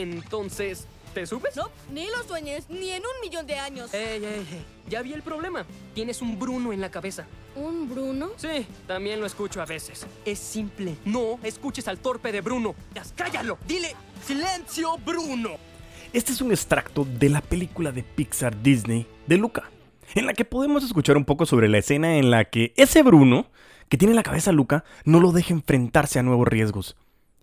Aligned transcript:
Entonces, 0.00 0.86
¿te 1.12 1.26
subes? 1.26 1.54
No, 1.56 1.68
ni 1.92 2.06
lo 2.06 2.22
sueñes, 2.26 2.68
ni 2.70 2.90
en 2.90 3.02
un 3.02 3.20
millón 3.22 3.46
de 3.46 3.56
años. 3.56 3.92
Ey, 3.92 4.24
ey, 4.24 4.46
ey. 4.50 4.64
Ya 4.88 5.02
vi 5.02 5.12
el 5.12 5.22
problema. 5.22 5.66
Tienes 5.94 6.22
un 6.22 6.38
Bruno 6.38 6.72
en 6.72 6.80
la 6.80 6.90
cabeza. 6.90 7.26
¿Un 7.54 7.88
Bruno? 7.88 8.30
Sí, 8.36 8.66
también 8.86 9.20
lo 9.20 9.26
escucho 9.26 9.60
a 9.60 9.66
veces. 9.66 10.06
Es 10.24 10.38
simple. 10.38 10.96
No 11.04 11.38
escuches 11.42 11.86
al 11.88 11.98
torpe 11.98 12.32
de 12.32 12.40
Bruno. 12.40 12.74
¡Yas, 12.94 13.12
¡Cállalo! 13.14 13.58
Dile, 13.66 13.94
silencio, 14.24 14.96
Bruno. 15.04 15.50
Este 16.12 16.32
es 16.32 16.40
un 16.40 16.50
extracto 16.50 17.04
de 17.04 17.28
la 17.28 17.40
película 17.40 17.92
de 17.92 18.02
Pixar 18.02 18.62
Disney 18.62 19.06
de 19.28 19.36
Luca, 19.36 19.70
en 20.14 20.26
la 20.26 20.32
que 20.32 20.44
podemos 20.44 20.82
escuchar 20.82 21.16
un 21.16 21.24
poco 21.24 21.46
sobre 21.46 21.68
la 21.68 21.78
escena 21.78 22.16
en 22.16 22.30
la 22.30 22.46
que 22.46 22.72
ese 22.76 23.02
Bruno, 23.02 23.46
que 23.88 23.96
tiene 23.96 24.10
en 24.12 24.16
la 24.16 24.24
cabeza 24.24 24.50
a 24.50 24.52
Luca, 24.52 24.82
no 25.04 25.20
lo 25.20 25.30
deja 25.30 25.52
enfrentarse 25.52 26.18
a 26.18 26.24
nuevos 26.24 26.48
riesgos. 26.48 26.96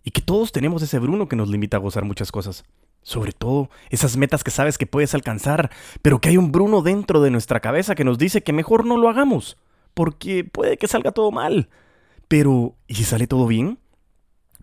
Y 0.04 0.10
que 0.10 0.20
todos 0.22 0.52
tenemos 0.52 0.82
ese 0.82 0.98
Bruno 0.98 1.28
que 1.28 1.36
nos 1.36 1.48
limita 1.48 1.76
a 1.76 1.80
gozar 1.80 2.04
muchas 2.04 2.32
cosas. 2.32 2.64
Sobre 3.02 3.32
todo 3.32 3.70
esas 3.90 4.16
metas 4.16 4.44
que 4.44 4.50
sabes 4.50 4.78
que 4.78 4.86
puedes 4.86 5.14
alcanzar, 5.14 5.70
pero 6.02 6.20
que 6.20 6.30
hay 6.30 6.36
un 6.36 6.52
Bruno 6.52 6.82
dentro 6.82 7.20
de 7.20 7.30
nuestra 7.30 7.60
cabeza 7.60 7.94
que 7.94 8.04
nos 8.04 8.18
dice 8.18 8.42
que 8.42 8.52
mejor 8.52 8.84
no 8.84 8.96
lo 8.96 9.08
hagamos, 9.08 9.56
porque 9.94 10.44
puede 10.44 10.76
que 10.76 10.88
salga 10.88 11.12
todo 11.12 11.30
mal. 11.30 11.68
Pero, 12.28 12.74
¿y 12.86 12.94
si 12.94 13.04
sale 13.04 13.26
todo 13.26 13.46
bien? 13.46 13.78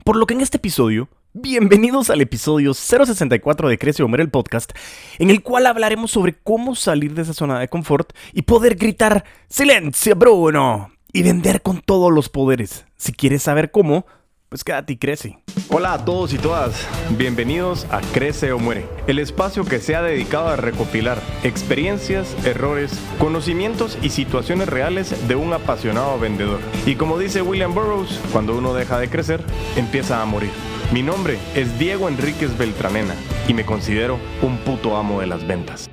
Por 0.04 0.18
lo 0.18 0.28
que 0.28 0.34
en 0.36 0.42
este 0.42 0.58
episodio 0.58 1.10
Bienvenidos 1.38 2.10
al 2.12 2.22
episodio 2.22 2.74
064 2.74 3.68
de 3.68 3.78
Crece 3.78 4.02
o 4.04 4.08
Muere 4.08 4.24
el 4.24 4.30
podcast, 4.30 4.72
en 5.20 5.30
el 5.30 5.44
cual 5.44 5.66
hablaremos 5.66 6.12
sobre 6.12 6.32
cómo 6.32 6.76
salir 6.76 7.14
de 7.14 7.24
esa 7.24 7.34
zona 7.34 7.60
de 7.60 7.68
confort 7.68 8.14
y 8.32 8.44
poder 8.44 8.76
gritar 8.76 9.26
¡Silencio, 9.50 10.16
Bruno! 10.16 10.92
y 11.12 11.24
vender 11.24 11.62
con 11.62 11.82
todos 11.82 12.10
los 12.14 12.30
poderes. 12.30 12.86
Si 12.96 13.12
quieres 13.12 13.44
saber 13.44 13.72
cómo, 13.72 14.06
pues 14.56 14.64
quédate 14.64 14.94
y 14.94 14.98
crece. 14.98 15.38
Hola 15.68 15.92
a 15.92 16.06
todos 16.06 16.32
y 16.32 16.38
todas, 16.38 16.88
bienvenidos 17.18 17.86
a 17.92 18.00
Crece 18.14 18.54
o 18.54 18.58
Muere, 18.58 18.86
el 19.06 19.20
espacio 19.20 19.66
que 19.66 19.80
se 19.80 19.98
ha 19.98 20.02
dedicado 20.02 20.48
a 20.48 20.56
recopilar 20.56 21.22
experiencias, 21.44 22.34
errores, 22.46 22.98
conocimientos 23.20 23.98
y 24.02 24.12
situaciones 24.12 24.70
reales 24.70 25.28
de 25.28 25.36
un 25.36 25.52
apasionado 25.52 26.18
vendedor. 26.18 26.62
Y 26.86 26.96
como 26.96 27.20
dice 27.20 27.42
William 27.42 27.76
Burroughs, 27.76 28.18
cuando 28.32 28.58
uno 28.58 28.74
deja 28.74 28.98
de 28.98 29.10
crecer, 29.10 29.44
empieza 29.76 30.22
a 30.22 30.26
morir. 30.26 30.52
Mi 30.94 31.04
nombre 31.04 31.38
es 31.54 31.78
Diego 31.78 32.08
Enríquez 32.08 32.58
Beltranena 32.58 33.16
y 33.50 33.54
me 33.54 33.66
considero 33.66 34.18
un 34.42 34.58
puto 34.60 34.96
amo 34.96 35.20
de 35.20 35.28
las 35.28 35.46
ventas. 35.46 35.90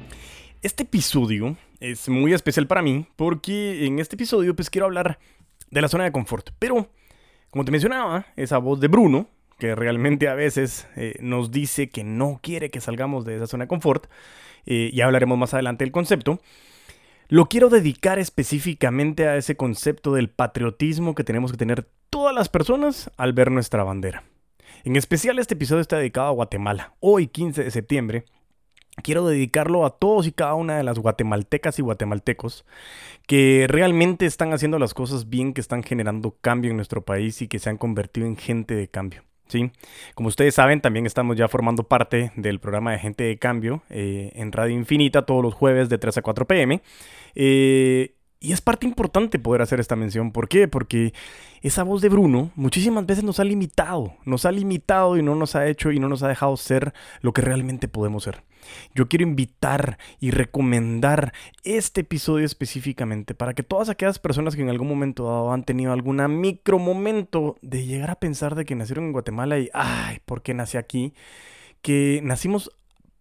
Este 0.60 0.84
episodio 0.84 1.56
es 1.80 2.08
muy 2.08 2.32
especial 2.32 2.68
para 2.68 2.80
mí 2.80 3.08
porque 3.16 3.86
en 3.86 3.98
este 3.98 4.14
episodio 4.14 4.54
pues 4.54 4.70
quiero 4.70 4.86
hablar 4.86 5.18
de 5.72 5.80
la 5.80 5.88
zona 5.88 6.04
de 6.04 6.12
confort. 6.12 6.50
Pero, 6.60 6.90
como 7.52 7.66
te 7.66 7.70
mencionaba, 7.70 8.24
esa 8.36 8.56
voz 8.56 8.80
de 8.80 8.88
Bruno, 8.88 9.28
que 9.58 9.74
realmente 9.74 10.26
a 10.28 10.34
veces 10.34 10.88
eh, 10.96 11.16
nos 11.20 11.50
dice 11.50 11.90
que 11.90 12.02
no 12.02 12.40
quiere 12.42 12.70
que 12.70 12.80
salgamos 12.80 13.26
de 13.26 13.36
esa 13.36 13.46
zona 13.46 13.64
de 13.64 13.68
confort, 13.68 14.06
eh, 14.64 14.90
ya 14.94 15.04
hablaremos 15.04 15.36
más 15.36 15.52
adelante 15.52 15.84
del 15.84 15.92
concepto, 15.92 16.40
lo 17.28 17.50
quiero 17.50 17.68
dedicar 17.68 18.18
específicamente 18.18 19.28
a 19.28 19.36
ese 19.36 19.54
concepto 19.54 20.14
del 20.14 20.30
patriotismo 20.30 21.14
que 21.14 21.24
tenemos 21.24 21.52
que 21.52 21.58
tener 21.58 21.86
todas 22.08 22.34
las 22.34 22.48
personas 22.48 23.10
al 23.18 23.34
ver 23.34 23.50
nuestra 23.50 23.84
bandera. 23.84 24.24
En 24.84 24.96
especial 24.96 25.38
este 25.38 25.52
episodio 25.52 25.82
está 25.82 25.98
dedicado 25.98 26.28
a 26.28 26.32
Guatemala. 26.32 26.94
Hoy, 27.00 27.26
15 27.26 27.64
de 27.64 27.70
septiembre, 27.70 28.24
quiero 29.02 29.26
dedicarlo 29.26 29.86
a 29.86 29.90
todos 29.90 30.26
y 30.26 30.32
cada 30.32 30.54
una 30.54 30.76
de 30.76 30.82
las 30.82 30.98
guatemaltecas 30.98 31.78
y 31.78 31.82
guatemaltecos 31.82 32.64
que 33.26 33.66
realmente 33.68 34.26
están 34.26 34.52
haciendo 34.52 34.78
las 34.78 34.94
cosas 34.94 35.28
bien, 35.28 35.54
que 35.54 35.60
están 35.60 35.82
generando 35.82 36.36
cambio 36.40 36.70
en 36.70 36.76
nuestro 36.76 37.02
país 37.02 37.40
y 37.42 37.48
que 37.48 37.58
se 37.58 37.70
han 37.70 37.78
convertido 37.78 38.26
en 38.26 38.36
gente 38.36 38.74
de 38.74 38.88
cambio. 38.88 39.22
¿sí? 39.48 39.70
Como 40.14 40.28
ustedes 40.28 40.54
saben, 40.54 40.80
también 40.80 41.06
estamos 41.06 41.36
ya 41.36 41.48
formando 41.48 41.84
parte 41.84 42.32
del 42.36 42.58
programa 42.58 42.92
de 42.92 42.98
Gente 42.98 43.24
de 43.24 43.38
Cambio 43.38 43.82
eh, 43.90 44.32
en 44.34 44.50
Radio 44.52 44.74
Infinita 44.74 45.24
todos 45.24 45.42
los 45.42 45.54
jueves 45.54 45.88
de 45.88 45.98
3 45.98 46.18
a 46.18 46.22
4 46.22 46.46
pm. 46.46 46.82
Eh, 47.34 48.14
y 48.40 48.52
es 48.52 48.60
parte 48.60 48.86
importante 48.86 49.38
poder 49.38 49.62
hacer 49.62 49.78
esta 49.78 49.94
mención. 49.94 50.32
¿Por 50.32 50.48
qué? 50.48 50.66
Porque 50.66 51.14
esa 51.60 51.84
voz 51.84 52.02
de 52.02 52.08
Bruno 52.08 52.50
muchísimas 52.56 53.06
veces 53.06 53.22
nos 53.22 53.38
ha 53.38 53.44
limitado, 53.44 54.14
nos 54.24 54.46
ha 54.46 54.50
limitado 54.50 55.16
y 55.16 55.22
no 55.22 55.36
nos 55.36 55.54
ha 55.54 55.68
hecho 55.68 55.92
y 55.92 56.00
no 56.00 56.08
nos 56.08 56.24
ha 56.24 56.28
dejado 56.28 56.56
ser 56.56 56.92
lo 57.20 57.32
que 57.32 57.42
realmente 57.42 57.86
podemos 57.86 58.24
ser. 58.24 58.42
Yo 58.94 59.08
quiero 59.08 59.24
invitar 59.24 59.98
y 60.20 60.30
recomendar 60.30 61.32
este 61.64 62.02
episodio 62.02 62.46
específicamente 62.46 63.34
para 63.34 63.54
que 63.54 63.62
todas 63.62 63.88
aquellas 63.88 64.18
personas 64.18 64.56
que 64.56 64.62
en 64.62 64.70
algún 64.70 64.88
momento 64.88 65.24
dado 65.24 65.52
han 65.52 65.64
tenido 65.64 65.92
algún 65.92 66.22
micro 66.40 66.78
momento 66.78 67.56
de 67.62 67.86
llegar 67.86 68.10
a 68.10 68.16
pensar 68.16 68.54
de 68.54 68.64
que 68.64 68.74
nacieron 68.74 69.06
en 69.06 69.12
Guatemala 69.12 69.58
y, 69.58 69.70
ay, 69.72 70.20
¿por 70.24 70.42
qué 70.42 70.54
nací 70.54 70.76
aquí? 70.76 71.14
Que 71.80 72.20
nacimos 72.22 72.70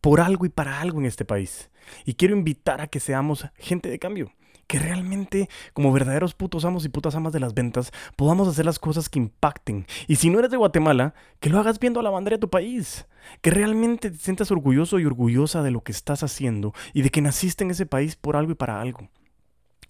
por 0.02 0.22
algo 0.22 0.46
y 0.46 0.50
para 0.50 0.82
algo 0.82 1.00
en 1.00 1.06
este 1.06 1.26
país. 1.26 1.70
Y 2.06 2.16
quiero 2.16 2.36
invitar 2.36 2.82
a 2.82 2.88
que 2.88 3.00
seamos 3.00 3.48
gente 3.58 3.90
de 3.90 4.00
cambio 4.00 4.32
que 4.72 4.80
realmente, 4.80 5.50
como 5.74 5.92
verdaderos 5.92 6.34
putos 6.34 6.64
amos 6.64 6.86
y 6.86 6.90
putas 6.90 7.14
amas 7.16 7.34
de 7.34 7.42
las 7.42 7.54
ventas, 7.54 7.92
podamos 8.16 8.48
hacer 8.48 8.64
las 8.64 8.80
cosas 8.80 9.10
que 9.10 9.20
impacten. 9.20 9.86
Y 10.08 10.16
si 10.16 10.30
no 10.30 10.40
eres 10.40 10.50
de 10.50 10.56
Guatemala, 10.56 11.14
que 11.42 11.50
lo 11.50 11.60
hagas 11.60 11.78
viendo 11.78 12.00
a 12.00 12.04
la 12.04 12.10
bandera 12.10 12.38
de 12.38 12.40
tu 12.40 12.50
país. 12.50 13.06
Que 13.42 13.52
realmente 13.52 14.10
te 14.10 14.18
sientas 14.18 14.50
orgulloso 14.50 14.98
y 14.98 15.06
orgullosa 15.06 15.62
de 15.62 15.72
lo 15.72 15.84
que 15.84 15.92
estás 15.92 16.24
haciendo 16.24 16.74
y 16.94 17.02
de 17.02 17.10
que 17.10 17.22
naciste 17.22 17.66
en 17.66 17.72
ese 17.72 17.86
país 17.86 18.16
por 18.16 18.38
algo 18.38 18.54
y 18.54 18.56
para 18.56 18.80
algo. 18.80 19.10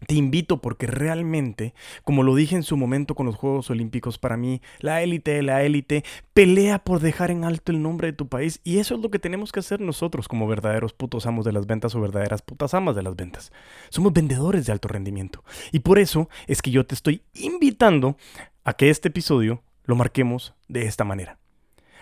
Te 0.08 0.16
invito 0.16 0.62
porque 0.62 0.88
realmente, 0.88 1.74
como 2.04 2.24
lo 2.24 2.36
dije 2.36 2.56
en 2.56 2.64
su 2.64 2.76
momento 2.76 3.14
con 3.16 3.28
los 3.28 3.36
Juegos 3.36 3.70
Olímpicos, 3.70 4.18
para 4.18 4.36
mí, 4.36 4.62
la 4.80 5.02
élite, 5.04 5.42
la 5.44 5.64
élite, 5.64 6.04
pelea 6.34 6.80
por 6.80 7.00
dejar 7.00 7.30
en 7.30 7.44
alto 7.44 7.72
el 7.72 7.82
nombre 7.82 8.08
de 8.08 8.14
tu 8.14 8.28
país 8.28 8.60
y 8.64 8.80
eso 8.80 8.96
es 8.96 9.02
lo 9.02 9.12
que 9.12 9.20
tenemos 9.20 9.52
que 9.52 9.60
hacer 9.60 9.80
nosotros 9.80 10.28
como 10.28 10.48
verdaderos 10.48 10.94
putos 10.94 11.26
amos 11.28 11.46
de 11.46 11.52
las 11.52 11.68
ventas 11.68 11.94
o 11.96 12.02
verdaderas 12.02 12.42
putas 12.42 12.74
amas 12.74 12.96
de 12.96 13.04
las 13.04 13.16
ventas. 13.16 13.52
Somos 13.90 14.12
vendedores 14.12 14.66
de 14.66 14.72
alto 14.72 14.88
rendimiento 14.88 15.44
y 15.72 15.80
por 15.80 16.00
eso 16.00 16.30
es 16.48 16.62
que 16.62 16.72
yo 16.72 16.86
te 16.86 16.96
estoy 16.96 17.22
invitando 17.34 18.18
a 18.64 18.74
que 18.74 18.90
este 18.90 19.10
episodio 19.10 19.62
lo 19.86 19.96
marquemos 19.96 20.54
de 20.68 20.86
esta 20.86 21.04
manera. 21.04 21.41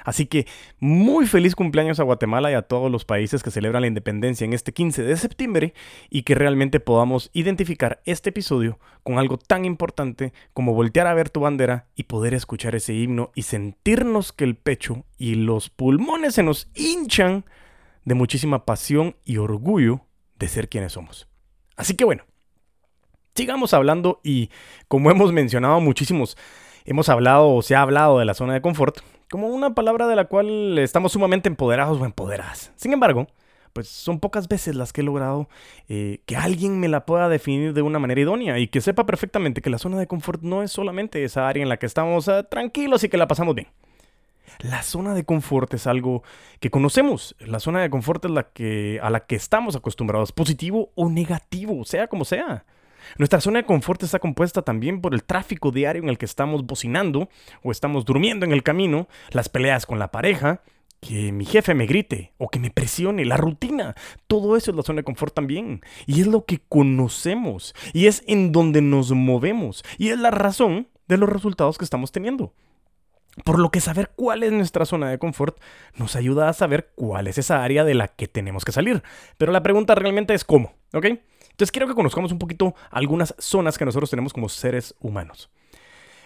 Así 0.03 0.25
que 0.25 0.47
muy 0.79 1.27
feliz 1.27 1.55
cumpleaños 1.55 1.99
a 1.99 2.03
Guatemala 2.03 2.51
y 2.51 2.53
a 2.53 2.63
todos 2.63 2.91
los 2.91 3.05
países 3.05 3.43
que 3.43 3.51
celebran 3.51 3.81
la 3.81 3.87
independencia 3.87 4.45
en 4.45 4.53
este 4.53 4.73
15 4.73 5.03
de 5.03 5.17
septiembre 5.17 5.73
y 6.09 6.23
que 6.23 6.35
realmente 6.35 6.79
podamos 6.79 7.29
identificar 7.33 8.01
este 8.05 8.29
episodio 8.29 8.79
con 9.03 9.19
algo 9.19 9.37
tan 9.37 9.65
importante 9.65 10.33
como 10.53 10.73
voltear 10.73 11.07
a 11.07 11.13
ver 11.13 11.29
tu 11.29 11.41
bandera 11.41 11.87
y 11.95 12.03
poder 12.03 12.33
escuchar 12.33 12.75
ese 12.75 12.93
himno 12.93 13.31
y 13.35 13.43
sentirnos 13.43 14.31
que 14.31 14.43
el 14.43 14.55
pecho 14.55 15.05
y 15.17 15.35
los 15.35 15.69
pulmones 15.69 16.35
se 16.35 16.43
nos 16.43 16.69
hinchan 16.75 17.45
de 18.05 18.15
muchísima 18.15 18.65
pasión 18.65 19.15
y 19.25 19.37
orgullo 19.37 20.01
de 20.37 20.47
ser 20.47 20.69
quienes 20.69 20.93
somos. 20.93 21.27
Así 21.75 21.95
que 21.95 22.05
bueno, 22.05 22.23
sigamos 23.35 23.73
hablando 23.73 24.19
y 24.23 24.49
como 24.87 25.11
hemos 25.11 25.31
mencionado 25.31 25.79
muchísimos, 25.79 26.37
hemos 26.89 27.07
hablado 27.07 27.49
o 27.49 27.61
se 27.61 27.75
ha 27.75 27.81
hablado 27.81 28.17
de 28.17 28.25
la 28.25 28.33
zona 28.33 28.53
de 28.53 28.61
confort, 28.61 28.97
como 29.29 29.47
una 29.47 29.75
palabra 29.75 30.07
de 30.07 30.15
la 30.15 30.25
cual 30.25 30.77
estamos 30.79 31.11
sumamente 31.11 31.47
empoderados 31.47 32.01
o 32.01 32.05
empoderadas. 32.05 32.71
Sin 32.75 32.91
embargo, 32.93 33.27
pues 33.73 33.87
son 33.87 34.19
pocas 34.19 34.47
veces 34.47 34.75
las 34.75 34.91
que 34.91 35.01
he 35.01 35.03
logrado 35.03 35.47
eh, 35.87 36.21
que 36.25 36.35
alguien 36.35 36.79
me 36.79 36.87
la 36.87 37.05
pueda 37.05 37.29
definir 37.29 37.73
de 37.73 37.83
una 37.83 37.99
manera 37.99 38.21
idónea 38.21 38.57
y 38.57 38.67
que 38.67 38.81
sepa 38.81 39.05
perfectamente 39.05 39.61
que 39.61 39.69
la 39.69 39.77
zona 39.77 39.99
de 39.99 40.07
confort 40.07 40.41
no 40.41 40.63
es 40.63 40.71
solamente 40.71 41.23
esa 41.23 41.47
área 41.47 41.61
en 41.61 41.69
la 41.69 41.77
que 41.77 41.85
estamos 41.85 42.27
ah, 42.27 42.43
tranquilos 42.43 43.03
y 43.03 43.09
que 43.09 43.17
la 43.17 43.27
pasamos 43.27 43.53
bien. 43.53 43.67
La 44.57 44.81
zona 44.81 45.13
de 45.13 45.23
confort 45.23 45.71
es 45.75 45.85
algo 45.85 46.23
que 46.59 46.71
conocemos. 46.71 47.35
La 47.39 47.59
zona 47.59 47.83
de 47.83 47.91
confort 47.91 48.25
es 48.25 48.31
la 48.31 48.49
que, 48.49 48.99
a 49.03 49.11
la 49.11 49.27
que 49.27 49.35
estamos 49.35 49.75
acostumbrados, 49.75 50.31
positivo 50.31 50.89
o 50.95 51.07
negativo, 51.07 51.85
sea 51.85 52.07
como 52.07 52.25
sea. 52.25 52.65
Nuestra 53.17 53.41
zona 53.41 53.59
de 53.59 53.65
confort 53.65 54.03
está 54.03 54.19
compuesta 54.19 54.61
también 54.61 55.01
por 55.01 55.13
el 55.13 55.23
tráfico 55.23 55.71
diario 55.71 56.01
en 56.01 56.09
el 56.09 56.17
que 56.17 56.25
estamos 56.25 56.65
bocinando 56.65 57.29
o 57.63 57.71
estamos 57.71 58.05
durmiendo 58.05 58.45
en 58.45 58.51
el 58.51 58.63
camino, 58.63 59.07
las 59.31 59.49
peleas 59.49 59.85
con 59.85 59.99
la 59.99 60.11
pareja, 60.11 60.61
que 61.01 61.31
mi 61.31 61.45
jefe 61.45 61.73
me 61.73 61.85
grite 61.85 62.33
o 62.37 62.49
que 62.49 62.59
me 62.59 62.71
presione, 62.71 63.25
la 63.25 63.37
rutina. 63.37 63.95
Todo 64.27 64.57
eso 64.57 64.71
es 64.71 64.77
la 64.77 64.83
zona 64.83 64.97
de 64.97 65.05
confort 65.05 65.33
también. 65.33 65.81
Y 66.05 66.21
es 66.21 66.27
lo 66.27 66.45
que 66.45 66.59
conocemos. 66.67 67.73
Y 67.93 68.07
es 68.07 68.23
en 68.27 68.51
donde 68.51 68.81
nos 68.81 69.11
movemos. 69.11 69.83
Y 69.97 70.09
es 70.09 70.19
la 70.19 70.31
razón 70.31 70.87
de 71.07 71.17
los 71.17 71.29
resultados 71.29 71.77
que 71.77 71.85
estamos 71.85 72.11
teniendo. 72.11 72.53
Por 73.45 73.59
lo 73.59 73.69
que 73.71 73.79
saber 73.79 74.11
cuál 74.15 74.43
es 74.43 74.51
nuestra 74.51 74.85
zona 74.85 75.09
de 75.09 75.19
confort 75.19 75.57
nos 75.95 76.15
ayuda 76.15 76.49
a 76.49 76.53
saber 76.53 76.91
cuál 76.95 77.27
es 77.27 77.37
esa 77.37 77.63
área 77.63 77.85
de 77.85 77.93
la 77.93 78.09
que 78.09 78.27
tenemos 78.27 78.65
que 78.65 78.71
salir. 78.71 79.01
Pero 79.37 79.51
la 79.51 79.63
pregunta 79.63 79.95
realmente 79.95 80.33
es 80.33 80.43
cómo, 80.43 80.73
¿ok? 80.93 81.05
Entonces 81.59 81.73
quiero 81.73 81.89
que 81.89 81.93
conozcamos 81.93 82.31
un 82.31 82.39
poquito 82.39 82.73
algunas 82.89 83.35
zonas 83.37 83.77
que 83.77 83.83
nosotros 83.83 84.09
tenemos 84.09 84.31
como 84.31 84.47
seres 84.47 84.95
humanos. 85.01 85.49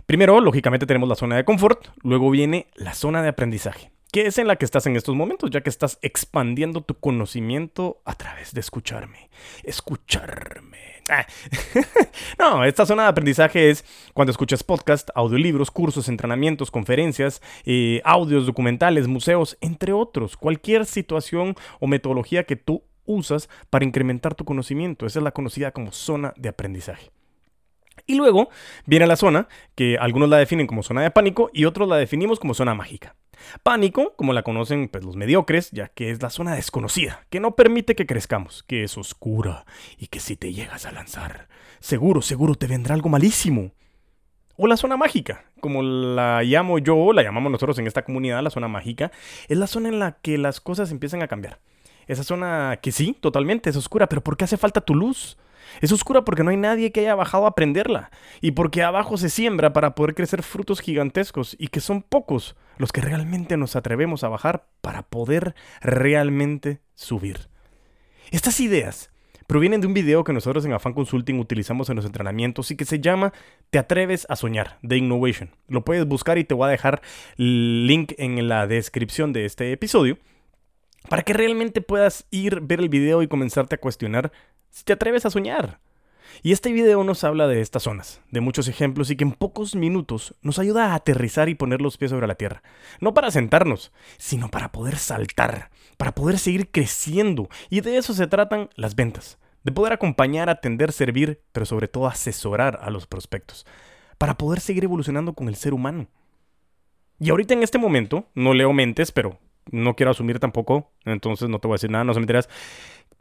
Primero, 0.05 0.39
lógicamente 0.39 0.85
tenemos 0.85 1.09
la 1.09 1.15
zona 1.15 1.37
de 1.37 1.43
confort, 1.43 1.87
luego 2.03 2.29
viene 2.29 2.67
la 2.75 2.93
zona 2.93 3.23
de 3.23 3.29
aprendizaje. 3.29 3.91
que 4.11 4.27
es 4.27 4.37
en 4.37 4.45
la 4.45 4.57
que 4.57 4.65
estás 4.65 4.85
en 4.85 4.95
estos 4.95 5.15
momentos, 5.15 5.49
ya 5.49 5.61
que 5.61 5.71
estás 5.71 5.97
expandiendo 6.03 6.81
tu 6.81 6.99
conocimiento 6.99 7.99
a 8.05 8.13
través 8.13 8.53
de 8.53 8.59
escucharme. 8.59 9.31
Escucharme. 9.63 11.01
Ah. 11.09 11.25
no, 12.37 12.63
esta 12.63 12.85
zona 12.85 13.01
de 13.01 13.09
aprendizaje 13.09 13.71
es 13.71 13.83
cuando 14.13 14.29
escuchas 14.29 14.61
podcast, 14.61 15.09
audiolibros, 15.15 15.71
cursos, 15.71 16.09
entrenamientos, 16.09 16.69
conferencias, 16.69 17.41
eh, 17.65 18.01
audios, 18.05 18.45
documentales, 18.45 19.07
museos, 19.07 19.57
entre 19.61 19.93
otros. 19.93 20.37
Cualquier 20.37 20.85
situación 20.85 21.55
o 21.79 21.87
metodología 21.87 22.43
que 22.43 22.55
tú 22.55 22.83
usas 23.05 23.49
para 23.69 23.85
incrementar 23.85 24.35
tu 24.35 24.45
conocimiento. 24.45 25.05
Esa 25.05 25.19
es 25.19 25.23
la 25.23 25.31
conocida 25.31 25.71
como 25.71 25.91
zona 25.91 26.33
de 26.37 26.49
aprendizaje. 26.49 27.11
Y 28.05 28.15
luego 28.15 28.49
viene 28.85 29.07
la 29.07 29.15
zona, 29.15 29.47
que 29.75 29.97
algunos 29.97 30.29
la 30.29 30.37
definen 30.37 30.67
como 30.67 30.83
zona 30.83 31.01
de 31.01 31.11
pánico 31.11 31.49
y 31.53 31.65
otros 31.65 31.87
la 31.87 31.97
definimos 31.97 32.39
como 32.39 32.53
zona 32.53 32.73
mágica. 32.73 33.15
Pánico, 33.61 34.13
como 34.15 34.33
la 34.33 34.43
conocen 34.43 34.89
pues, 34.89 35.03
los 35.03 35.15
mediocres, 35.15 35.71
ya 35.71 35.89
que 35.89 36.11
es 36.11 36.21
la 36.21 36.29
zona 36.29 36.55
desconocida, 36.55 37.25
que 37.29 37.39
no 37.39 37.55
permite 37.55 37.95
que 37.95 38.05
crezcamos, 38.05 38.63
que 38.63 38.83
es 38.83 38.97
oscura 38.97 39.65
y 39.97 40.07
que 40.07 40.19
si 40.19 40.35
te 40.35 40.53
llegas 40.53 40.85
a 40.85 40.91
lanzar, 40.91 41.47
seguro, 41.79 42.21
seguro 42.21 42.55
te 42.55 42.67
vendrá 42.67 42.95
algo 42.95 43.09
malísimo. 43.09 43.71
O 44.55 44.67
la 44.67 44.77
zona 44.77 44.97
mágica, 44.97 45.45
como 45.61 45.81
la 45.81 46.43
llamo 46.43 46.77
yo, 46.77 47.11
la 47.11 47.23
llamamos 47.23 47.51
nosotros 47.51 47.79
en 47.79 47.87
esta 47.87 48.03
comunidad, 48.03 48.43
la 48.43 48.51
zona 48.51 48.67
mágica, 48.67 49.11
es 49.47 49.57
la 49.57 49.67
zona 49.67 49.89
en 49.89 49.99
la 49.99 50.17
que 50.21 50.37
las 50.37 50.61
cosas 50.61 50.91
empiezan 50.91 51.23
a 51.23 51.27
cambiar. 51.27 51.59
Esa 52.07 52.23
zona 52.23 52.79
que 52.81 52.91
sí, 52.91 53.17
totalmente 53.19 53.69
es 53.69 53.75
oscura, 53.75 54.07
pero 54.07 54.23
¿por 54.23 54.37
qué 54.37 54.45
hace 54.45 54.57
falta 54.57 54.81
tu 54.81 54.95
luz? 54.95 55.37
Es 55.81 55.91
oscura 55.91 56.23
porque 56.23 56.43
no 56.43 56.51
hay 56.51 56.57
nadie 56.57 56.91
que 56.91 57.01
haya 57.01 57.15
bajado 57.15 57.45
a 57.45 57.49
aprenderla 57.49 58.11
y 58.41 58.51
porque 58.51 58.83
abajo 58.83 59.17
se 59.17 59.29
siembra 59.29 59.73
para 59.73 59.95
poder 59.95 60.15
crecer 60.15 60.43
frutos 60.43 60.81
gigantescos 60.81 61.55
y 61.59 61.67
que 61.67 61.79
son 61.79 62.01
pocos 62.01 62.55
los 62.77 62.91
que 62.91 63.01
realmente 63.01 63.57
nos 63.57 63.75
atrevemos 63.75 64.23
a 64.23 64.29
bajar 64.29 64.67
para 64.81 65.03
poder 65.03 65.55
realmente 65.81 66.81
subir. 66.95 67.47
Estas 68.31 68.59
ideas 68.59 69.11
provienen 69.47 69.81
de 69.81 69.87
un 69.87 69.93
video 69.93 70.23
que 70.23 70.33
nosotros 70.33 70.65
en 70.65 70.73
Afan 70.73 70.93
Consulting 70.93 71.39
utilizamos 71.39 71.89
en 71.89 71.95
los 71.95 72.05
entrenamientos 72.05 72.71
y 72.71 72.75
que 72.75 72.85
se 72.85 72.99
llama 72.99 73.33
Te 73.69 73.79
atreves 73.79 74.25
a 74.29 74.35
soñar 74.35 74.77
de 74.81 74.97
Innovation. 74.97 75.51
Lo 75.67 75.83
puedes 75.83 76.07
buscar 76.07 76.37
y 76.37 76.43
te 76.43 76.53
voy 76.53 76.67
a 76.67 76.71
dejar 76.71 77.01
el 77.37 77.85
link 77.87 78.13
en 78.17 78.47
la 78.47 78.67
descripción 78.67 79.33
de 79.33 79.45
este 79.45 79.71
episodio 79.71 80.17
para 81.09 81.23
que 81.23 81.33
realmente 81.33 81.81
puedas 81.81 82.25
ir, 82.31 82.61
ver 82.61 82.79
el 82.79 82.89
video 82.89 83.21
y 83.21 83.27
comenzarte 83.27 83.75
a 83.75 83.79
cuestionar 83.79 84.31
si 84.69 84.83
te 84.83 84.93
atreves 84.93 85.25
a 85.25 85.29
soñar. 85.29 85.79
Y 86.41 86.51
este 86.51 86.71
video 86.71 87.03
nos 87.03 87.23
habla 87.23 87.47
de 87.47 87.61
estas 87.61 87.83
zonas, 87.83 88.21
de 88.31 88.41
muchos 88.41 88.67
ejemplos 88.67 89.11
y 89.11 89.15
que 89.15 89.23
en 89.23 89.33
pocos 89.33 89.75
minutos 89.75 90.35
nos 90.41 90.57
ayuda 90.57 90.87
a 90.87 90.95
aterrizar 90.95 91.47
y 91.49 91.55
poner 91.55 91.81
los 91.81 91.97
pies 91.97 92.11
sobre 92.11 92.27
la 92.27 92.35
tierra. 92.35 92.63
No 92.99 93.13
para 93.13 93.29
sentarnos, 93.29 93.91
sino 94.17 94.49
para 94.49 94.71
poder 94.71 94.97
saltar, 94.97 95.69
para 95.97 96.15
poder 96.15 96.39
seguir 96.39 96.71
creciendo. 96.71 97.49
Y 97.69 97.81
de 97.81 97.97
eso 97.97 98.13
se 98.13 98.27
tratan 98.27 98.69
las 98.75 98.95
ventas. 98.95 99.37
De 99.63 99.71
poder 99.71 99.93
acompañar, 99.93 100.49
atender, 100.49 100.91
servir, 100.91 101.41
pero 101.51 101.65
sobre 101.65 101.87
todo 101.87 102.07
asesorar 102.07 102.79
a 102.81 102.89
los 102.89 103.05
prospectos. 103.05 103.65
Para 104.17 104.37
poder 104.37 104.59
seguir 104.59 104.83
evolucionando 104.83 105.33
con 105.33 105.47
el 105.47 105.55
ser 105.55 105.73
humano. 105.73 106.07
Y 107.19 107.29
ahorita 107.29 107.53
en 107.53 107.63
este 107.63 107.77
momento, 107.77 108.27
no 108.33 108.53
leo 108.53 108.73
mentes, 108.73 109.11
pero 109.11 109.39
no 109.71 109.95
quiero 109.95 110.11
asumir 110.11 110.39
tampoco, 110.39 110.91
entonces 111.05 111.49
no 111.49 111.59
te 111.59 111.67
voy 111.67 111.75
a 111.75 111.77
decir 111.77 111.91
nada, 111.91 112.03
no 112.03 112.13
se 112.13 112.19
meterás 112.19 112.49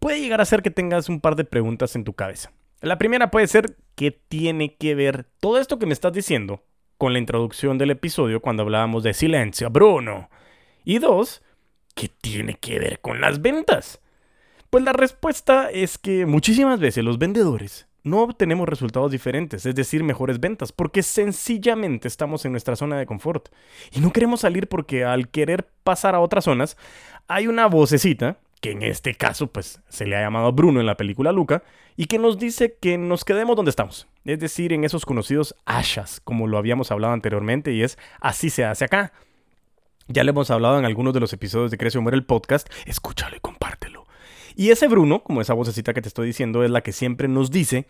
puede 0.02 0.20
llegar 0.20 0.40
a 0.40 0.44
ser 0.44 0.62
que 0.62 0.72
tengas 0.72 1.08
un 1.08 1.20
par 1.20 1.36
de 1.36 1.44
preguntas 1.44 1.94
en 1.94 2.02
tu 2.02 2.12
cabeza. 2.12 2.52
La 2.80 2.98
primera 2.98 3.30
puede 3.30 3.46
ser, 3.46 3.76
¿qué 3.94 4.10
tiene 4.10 4.74
que 4.74 4.96
ver 4.96 5.26
todo 5.38 5.60
esto 5.60 5.78
que 5.78 5.86
me 5.86 5.92
estás 5.92 6.12
diciendo 6.12 6.64
con 6.98 7.12
la 7.12 7.20
introducción 7.20 7.78
del 7.78 7.92
episodio 7.92 8.42
cuando 8.42 8.64
hablábamos 8.64 9.04
de 9.04 9.14
silencio, 9.14 9.70
Bruno? 9.70 10.28
Y 10.84 10.98
dos, 10.98 11.44
¿qué 11.94 12.08
tiene 12.08 12.54
que 12.54 12.80
ver 12.80 12.98
con 12.98 13.20
las 13.20 13.40
ventas? 13.40 14.00
Pues 14.70 14.82
la 14.82 14.92
respuesta 14.92 15.70
es 15.70 15.98
que 15.98 16.26
muchísimas 16.26 16.80
veces 16.80 17.04
los 17.04 17.18
vendedores 17.18 17.86
no 18.04 18.22
obtenemos 18.22 18.68
resultados 18.68 19.10
diferentes, 19.10 19.66
es 19.66 19.74
decir, 19.74 20.02
mejores 20.02 20.40
ventas, 20.40 20.72
porque 20.72 21.02
sencillamente 21.02 22.08
estamos 22.08 22.44
en 22.44 22.52
nuestra 22.52 22.76
zona 22.76 22.98
de 22.98 23.06
confort. 23.06 23.48
Y 23.92 24.00
no 24.00 24.12
queremos 24.12 24.40
salir 24.40 24.68
porque 24.68 25.04
al 25.04 25.28
querer 25.28 25.68
pasar 25.84 26.14
a 26.14 26.20
otras 26.20 26.44
zonas, 26.44 26.76
hay 27.28 27.46
una 27.46 27.66
vocecita 27.66 28.38
que 28.62 28.70
en 28.70 28.82
este 28.82 29.14
caso 29.14 29.48
pues 29.48 29.82
se 29.88 30.06
le 30.06 30.16
ha 30.16 30.20
llamado 30.20 30.52
Bruno 30.52 30.78
en 30.78 30.86
la 30.86 30.96
película 30.96 31.32
Luca, 31.32 31.64
y 31.96 32.06
que 32.06 32.18
nos 32.18 32.38
dice 32.38 32.78
que 32.80 32.96
nos 32.96 33.24
quedemos 33.24 33.56
donde 33.56 33.70
estamos, 33.70 34.06
es 34.24 34.38
decir, 34.38 34.72
en 34.72 34.84
esos 34.84 35.04
conocidos 35.04 35.54
ashas, 35.66 36.20
como 36.20 36.46
lo 36.46 36.56
habíamos 36.56 36.90
hablado 36.90 37.12
anteriormente, 37.12 37.72
y 37.72 37.82
es 37.82 37.98
así 38.20 38.48
se 38.48 38.64
hace 38.64 38.84
acá. 38.84 39.12
Ya 40.08 40.24
le 40.24 40.30
hemos 40.30 40.50
hablado 40.50 40.78
en 40.78 40.84
algunos 40.84 41.12
de 41.12 41.20
los 41.20 41.32
episodios 41.32 41.70
de 41.70 41.78
Crece 41.78 41.98
Muere 41.98 42.16
el 42.16 42.24
podcast, 42.24 42.68
escúchalo 42.86 43.36
y. 43.36 43.51
Y 44.56 44.70
ese 44.70 44.88
Bruno, 44.88 45.22
como 45.22 45.40
esa 45.40 45.54
vocecita 45.54 45.94
que 45.94 46.02
te 46.02 46.08
estoy 46.08 46.26
diciendo, 46.26 46.64
es 46.64 46.70
la 46.70 46.82
que 46.82 46.92
siempre 46.92 47.28
nos 47.28 47.50
dice, 47.50 47.86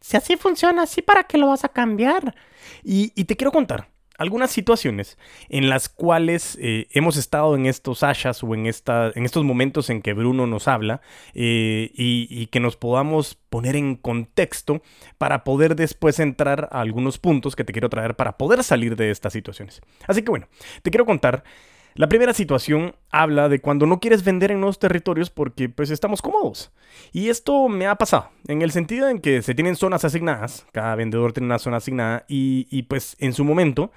si 0.00 0.16
así 0.16 0.36
funciona, 0.36 0.82
así 0.82 1.02
para 1.02 1.24
qué 1.24 1.38
lo 1.38 1.48
vas 1.48 1.64
a 1.64 1.68
cambiar. 1.68 2.34
Y, 2.82 3.10
te 3.24 3.36
quiero 3.36 3.52
contar, 3.52 3.90
algunas 4.18 4.50
situaciones 4.50 5.18
en 5.48 5.68
las 5.68 5.88
cuales 5.88 6.56
eh, 6.60 6.86
hemos 6.92 7.16
estado 7.16 7.54
en 7.54 7.66
estos 7.66 8.02
ashas 8.02 8.42
o 8.42 8.54
en, 8.54 8.66
en 8.66 9.24
estos 9.24 9.44
momentos 9.44 9.90
en 9.90 10.02
que 10.02 10.14
Bruno 10.14 10.46
nos 10.46 10.68
habla 10.68 11.00
eh, 11.34 11.90
y, 11.94 12.26
y, 12.30 12.46
que 12.46 12.60
nos 12.60 12.76
podamos 12.76 13.34
poner 13.50 13.76
en 13.76 13.96
contexto 13.96 14.82
para 15.18 15.44
poder 15.44 15.76
después 15.76 16.18
entrar 16.18 16.68
a 16.72 16.80
algunos 16.80 17.18
puntos 17.18 17.56
que 17.56 17.64
te 17.64 17.72
quiero 17.72 17.90
traer 17.90 18.16
para 18.16 18.38
poder 18.38 18.64
salir 18.64 18.96
de 18.96 19.10
estas 19.10 19.32
situaciones. 19.32 19.80
Así 20.06 20.22
que 20.22 20.30
bueno, 20.30 20.48
te 20.82 20.90
quiero 20.90 21.04
contar 21.04 21.44
la 21.96 22.08
primera 22.08 22.34
situación 22.34 22.94
habla 23.10 23.48
de 23.48 23.60
cuando 23.60 23.86
no 23.86 24.00
quieres 24.00 24.22
vender 24.22 24.50
en 24.50 24.60
nuevos 24.60 24.78
territorios 24.78 25.30
porque 25.30 25.68
pues 25.68 25.90
estamos 25.90 26.22
cómodos. 26.22 26.70
Y 27.12 27.28
esto 27.30 27.68
me 27.68 27.86
ha 27.86 27.94
pasado, 27.96 28.30
en 28.46 28.62
el 28.62 28.70
sentido 28.70 29.08
en 29.08 29.20
que 29.20 29.42
se 29.42 29.54
tienen 29.54 29.76
zonas 29.76 30.04
asignadas, 30.04 30.66
cada 30.72 30.94
vendedor 30.94 31.32
tiene 31.32 31.46
una 31.46 31.58
zona 31.58 31.78
asignada 31.78 32.24
y, 32.28 32.68
y 32.70 32.82
pues 32.82 33.16
en 33.18 33.32
su 33.32 33.44
momento 33.44 33.90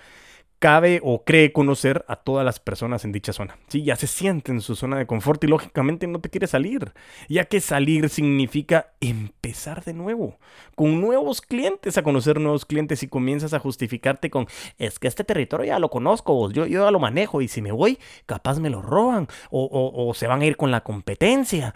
cabe 0.59 0.99
o 1.03 1.23
cree 1.23 1.53
conocer 1.53 2.05
a 2.07 2.17
todas 2.17 2.45
las 2.45 2.59
personas 2.59 3.05
en 3.05 3.13
dicha 3.13 3.33
zona. 3.33 3.57
Sí, 3.69 3.83
ya 3.83 3.95
se 3.95 4.07
siente 4.07 4.51
en 4.51 4.61
su 4.61 4.75
zona 4.75 4.97
de 4.97 5.07
confort 5.07 5.43
y 5.43 5.47
lógicamente 5.47 6.05
no 6.05 6.19
te 6.19 6.29
quiere 6.29 6.47
salir, 6.47 6.93
ya 7.29 7.45
que 7.45 7.61
salir 7.61 8.09
significa 8.09 8.91
empezar 8.99 9.83
de 9.85 9.93
nuevo, 9.93 10.37
con 10.75 10.99
nuevos 10.99 11.41
clientes, 11.41 11.97
a 11.97 12.03
conocer 12.03 12.39
nuevos 12.39 12.65
clientes 12.65 13.01
y 13.03 13.07
comienzas 13.07 13.53
a 13.53 13.59
justificarte 13.59 14.29
con, 14.29 14.47
es 14.77 14.99
que 14.99 15.07
este 15.07 15.23
territorio 15.23 15.65
ya 15.65 15.79
lo 15.79 15.89
conozco, 15.89 16.51
yo, 16.51 16.65
yo 16.65 16.83
ya 16.83 16.91
lo 16.91 16.99
manejo 16.99 17.41
y 17.41 17.47
si 17.47 17.61
me 17.61 17.71
voy, 17.71 17.97
capaz 18.25 18.59
me 18.59 18.69
lo 18.69 18.81
roban 18.81 19.27
o, 19.49 19.69
o 19.71 20.13
se 20.13 20.27
van 20.27 20.41
a 20.41 20.45
ir 20.45 20.57
con 20.57 20.71
la 20.71 20.81
competencia. 20.81 21.73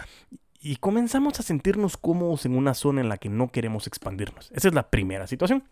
Y 0.66 0.78
comenzamos 0.78 1.40
a 1.42 1.44
sentirnos 1.44 1.98
cómodos 1.98 2.46
en 2.46 2.56
una 2.56 2.74
zona 2.74 3.02
en 3.02 3.10
la 3.10 3.18
que 3.18 3.28
no 3.28 3.50
queremos 3.50 3.86
expandirnos. 3.86 4.50
Esa 4.54 4.70
es 4.70 4.74
la 4.74 4.90
primera 4.90 5.28
situación. 5.28 5.66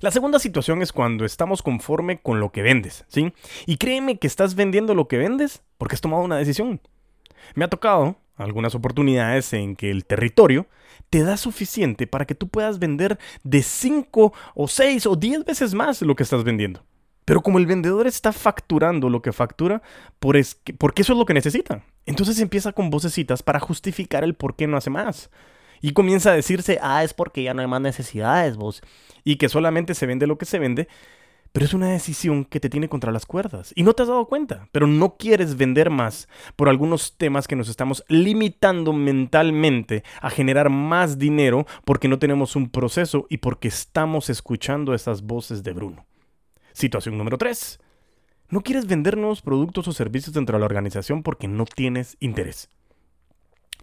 La 0.00 0.10
segunda 0.10 0.38
situación 0.38 0.82
es 0.82 0.92
cuando 0.92 1.24
estamos 1.24 1.62
conforme 1.62 2.18
con 2.18 2.40
lo 2.40 2.52
que 2.52 2.62
vendes, 2.62 3.04
¿sí? 3.08 3.32
Y 3.66 3.76
créeme 3.76 4.18
que 4.18 4.26
estás 4.26 4.54
vendiendo 4.54 4.94
lo 4.94 5.08
que 5.08 5.18
vendes 5.18 5.62
porque 5.78 5.94
has 5.94 6.00
tomado 6.00 6.22
una 6.22 6.36
decisión. 6.36 6.80
Me 7.54 7.64
ha 7.64 7.68
tocado 7.68 8.16
algunas 8.36 8.74
oportunidades 8.74 9.52
en 9.52 9.76
que 9.76 9.90
el 9.90 10.04
territorio 10.04 10.66
te 11.10 11.22
da 11.22 11.36
suficiente 11.36 12.06
para 12.06 12.24
que 12.24 12.34
tú 12.34 12.48
puedas 12.48 12.78
vender 12.78 13.18
de 13.42 13.62
5 13.62 14.32
o 14.54 14.68
6 14.68 15.06
o 15.06 15.16
10 15.16 15.44
veces 15.44 15.74
más 15.74 16.02
lo 16.02 16.16
que 16.16 16.22
estás 16.22 16.44
vendiendo. 16.44 16.84
Pero 17.24 17.42
como 17.42 17.58
el 17.58 17.66
vendedor 17.66 18.06
está 18.06 18.32
facturando 18.32 19.08
lo 19.08 19.22
que 19.22 19.32
factura, 19.32 19.82
por 20.18 20.36
es 20.36 20.60
porque 20.78 21.02
eso 21.02 21.12
es 21.14 21.18
lo 21.18 21.24
que 21.24 21.34
necesita. 21.34 21.82
Entonces 22.04 22.38
empieza 22.40 22.72
con 22.72 22.90
vocecitas 22.90 23.42
para 23.42 23.60
justificar 23.60 24.24
el 24.24 24.34
por 24.34 24.56
qué 24.56 24.66
no 24.66 24.76
hace 24.76 24.90
más. 24.90 25.30
Y 25.84 25.92
comienza 25.92 26.30
a 26.30 26.34
decirse, 26.34 26.78
ah, 26.80 27.04
es 27.04 27.12
porque 27.12 27.42
ya 27.42 27.52
no 27.52 27.60
hay 27.60 27.68
más 27.68 27.82
necesidades, 27.82 28.56
vos. 28.56 28.80
Y 29.22 29.36
que 29.36 29.50
solamente 29.50 29.92
se 29.94 30.06
vende 30.06 30.26
lo 30.26 30.38
que 30.38 30.46
se 30.46 30.58
vende. 30.58 30.88
Pero 31.52 31.66
es 31.66 31.74
una 31.74 31.90
decisión 31.90 32.46
que 32.46 32.58
te 32.58 32.70
tiene 32.70 32.88
contra 32.88 33.12
las 33.12 33.26
cuerdas. 33.26 33.70
Y 33.76 33.82
no 33.82 33.92
te 33.92 34.00
has 34.00 34.08
dado 34.08 34.26
cuenta. 34.26 34.66
Pero 34.72 34.86
no 34.86 35.18
quieres 35.18 35.58
vender 35.58 35.90
más 35.90 36.26
por 36.56 36.70
algunos 36.70 37.18
temas 37.18 37.46
que 37.46 37.54
nos 37.54 37.68
estamos 37.68 38.02
limitando 38.08 38.94
mentalmente 38.94 40.04
a 40.22 40.30
generar 40.30 40.70
más 40.70 41.18
dinero 41.18 41.66
porque 41.84 42.08
no 42.08 42.18
tenemos 42.18 42.56
un 42.56 42.70
proceso 42.70 43.26
y 43.28 43.36
porque 43.36 43.68
estamos 43.68 44.30
escuchando 44.30 44.94
esas 44.94 45.20
voces 45.20 45.62
de 45.64 45.74
Bruno. 45.74 46.06
Situación 46.72 47.18
número 47.18 47.36
3. 47.36 47.78
No 48.48 48.62
quieres 48.62 48.86
vender 48.86 49.18
nuevos 49.18 49.42
productos 49.42 49.86
o 49.86 49.92
servicios 49.92 50.32
dentro 50.32 50.56
de 50.56 50.60
la 50.60 50.66
organización 50.66 51.22
porque 51.22 51.46
no 51.46 51.66
tienes 51.66 52.16
interés. 52.20 52.70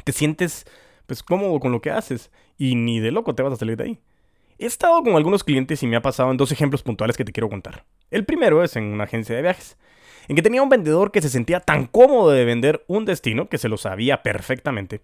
Te 0.04 0.14
sientes 0.14 0.66
pues 1.06 1.24
cómodo 1.24 1.60
con 1.60 1.72
lo 1.72 1.82
que 1.82 1.92
haces 1.92 2.32
y 2.58 2.76
ni 2.76 3.00
de 3.00 3.12
loco 3.12 3.36
te 3.36 3.44
vas 3.44 3.54
a 3.54 3.58
salir 3.58 3.78
de 3.78 3.84
ahí. 3.84 4.00
He 4.60 4.66
estado 4.66 5.02
con 5.02 5.16
algunos 5.16 5.44
clientes 5.44 5.82
y 5.82 5.88
me 5.88 5.96
ha 5.96 6.02
pasado 6.02 6.30
en 6.30 6.38
dos 6.38 6.52
ejemplos 6.52 6.84
puntuales 6.84 7.18
que 7.18 7.26
te 7.26 7.32
quiero 7.32 7.50
contar. 7.50 7.86
El 8.12 8.26
primero 8.26 8.64
es 8.64 8.76
en 8.76 8.84
una 8.86 9.06
agencia 9.06 9.36
de 9.36 9.42
viajes, 9.42 9.78
en 10.28 10.36
que 10.36 10.44
tenía 10.44 10.62
un 10.62 10.70
vendedor 10.70 11.12
que 11.12 11.22
se 11.22 11.30
sentía 11.30 11.60
tan 11.60 11.88
cómodo 11.88 12.30
de 12.30 12.46
vender 12.46 12.84
un 12.88 13.06
destino 13.06 13.50
que 13.50 13.58
se 13.58 13.70
lo 13.70 13.78
sabía 13.78 14.22
perfectamente. 14.22 15.02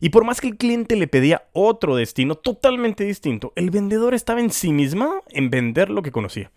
Y 0.00 0.10
por 0.10 0.24
más 0.24 0.40
que 0.40 0.48
el 0.48 0.56
cliente 0.56 0.94
le 0.96 1.08
pedía 1.08 1.48
otro 1.52 1.96
destino 1.96 2.34
totalmente 2.34 3.04
distinto, 3.04 3.52
el 3.56 3.70
vendedor 3.70 4.14
estaba 4.14 4.40
en 4.40 4.50
sí 4.50 4.72
misma 4.72 5.22
en 5.30 5.50
vender 5.50 5.90
lo 5.90 6.02
que 6.02 6.12
conocía. 6.12 6.50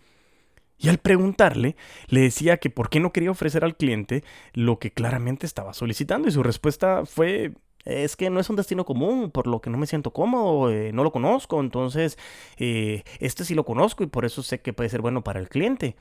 Y 0.82 0.88
al 0.88 0.98
preguntarle, 0.98 1.76
le 2.08 2.22
decía 2.22 2.56
que 2.56 2.68
por 2.68 2.90
qué 2.90 2.98
no 2.98 3.12
quería 3.12 3.30
ofrecer 3.30 3.64
al 3.64 3.76
cliente 3.76 4.24
lo 4.52 4.80
que 4.80 4.90
claramente 4.90 5.46
estaba 5.46 5.74
solicitando. 5.74 6.28
Y 6.28 6.32
su 6.32 6.42
respuesta 6.42 7.06
fue, 7.06 7.52
es 7.84 8.16
que 8.16 8.30
no 8.30 8.40
es 8.40 8.48
un 8.50 8.56
destino 8.56 8.84
común, 8.84 9.30
por 9.30 9.46
lo 9.46 9.60
que 9.60 9.70
no 9.70 9.78
me 9.78 9.86
siento 9.86 10.12
cómodo, 10.12 10.70
eh, 10.70 10.92
no 10.92 11.04
lo 11.04 11.12
conozco, 11.12 11.60
entonces 11.60 12.18
eh, 12.56 13.02
este 13.18 13.44
sí 13.44 13.54
lo 13.54 13.64
conozco 13.64 14.04
y 14.04 14.06
por 14.06 14.24
eso 14.24 14.42
sé 14.42 14.60
que 14.60 14.72
puede 14.72 14.90
ser 14.90 15.00
bueno 15.02 15.24
para 15.24 15.40
el 15.40 15.48
cliente. 15.48 15.96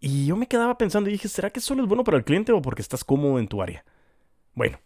Y 0.00 0.26
yo 0.26 0.36
me 0.36 0.48
quedaba 0.48 0.78
pensando 0.78 1.10
y 1.10 1.12
dije, 1.12 1.28
¿será 1.28 1.50
que 1.50 1.60
solo 1.60 1.82
es 1.82 1.88
bueno 1.88 2.04
para 2.04 2.16
el 2.16 2.24
cliente 2.24 2.52
o 2.52 2.62
porque 2.62 2.82
estás 2.82 3.04
cómodo 3.04 3.38
en 3.38 3.48
tu 3.48 3.62
área? 3.62 3.84
Bueno, 4.54 4.78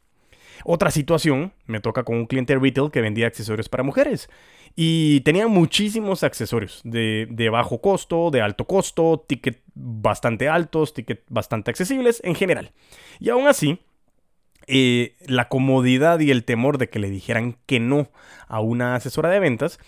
otra 0.64 0.90
situación, 0.90 1.52
me 1.66 1.80
toca 1.80 2.04
con 2.04 2.16
un 2.16 2.26
cliente 2.26 2.56
retail 2.56 2.90
que 2.90 3.00
vendía 3.00 3.26
accesorios 3.26 3.68
para 3.68 3.82
mujeres. 3.82 4.28
Y 4.76 5.20
tenía 5.20 5.46
muchísimos 5.46 6.24
accesorios 6.24 6.80
de, 6.84 7.28
de, 7.30 7.48
bajo 7.48 7.80
costo, 7.80 8.30
de 8.30 8.40
alto 8.40 8.66
costo, 8.66 9.24
ticket 9.26 9.62
bastante 9.74 10.48
altos, 10.48 10.94
ticket 10.94 11.22
bastante 11.28 11.70
accesibles 11.70 12.20
en 12.24 12.34
general. 12.34 12.72
Y 13.20 13.30
aún 13.30 13.46
así, 13.46 13.78
eh, 14.66 15.16
la 15.26 15.48
comodidad 15.48 16.20
y 16.20 16.30
el 16.30 16.44
temor 16.44 16.78
de 16.78 16.88
que 16.88 16.98
le 16.98 17.10
dijeran 17.10 17.56
que 17.66 17.80
no 17.80 18.08
a 18.48 18.60
una 18.60 18.94
asesora 18.94 19.30
de 19.30 19.40
ventas 19.40 19.78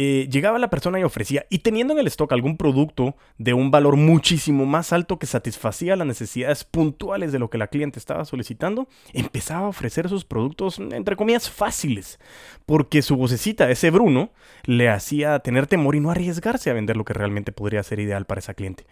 eh, 0.00 0.28
llegaba 0.30 0.60
la 0.60 0.70
persona 0.70 1.00
y 1.00 1.02
ofrecía, 1.02 1.44
y 1.50 1.58
teniendo 1.58 1.92
en 1.92 1.98
el 1.98 2.06
stock 2.06 2.32
algún 2.32 2.56
producto 2.56 3.16
de 3.36 3.52
un 3.52 3.72
valor 3.72 3.96
muchísimo 3.96 4.64
más 4.64 4.92
alto 4.92 5.18
que 5.18 5.26
satisfacía 5.26 5.96
las 5.96 6.06
necesidades 6.06 6.62
puntuales 6.62 7.32
de 7.32 7.40
lo 7.40 7.50
que 7.50 7.58
la 7.58 7.66
cliente 7.66 7.98
estaba 7.98 8.24
solicitando, 8.24 8.86
empezaba 9.12 9.66
a 9.66 9.70
ofrecer 9.70 10.06
esos 10.06 10.24
productos, 10.24 10.78
entre 10.78 11.16
comillas, 11.16 11.50
fáciles, 11.50 12.20
porque 12.64 13.02
su 13.02 13.16
vocecita, 13.16 13.68
ese 13.72 13.90
Bruno, 13.90 14.30
le 14.66 14.88
hacía 14.88 15.36
tener 15.40 15.66
temor 15.66 15.96
y 15.96 16.00
no 16.00 16.12
arriesgarse 16.12 16.70
a 16.70 16.74
vender 16.74 16.96
lo 16.96 17.04
que 17.04 17.14
realmente 17.14 17.50
podría 17.50 17.82
ser 17.82 17.98
ideal 17.98 18.24
para 18.24 18.38
esa 18.38 18.54
cliente 18.54 18.84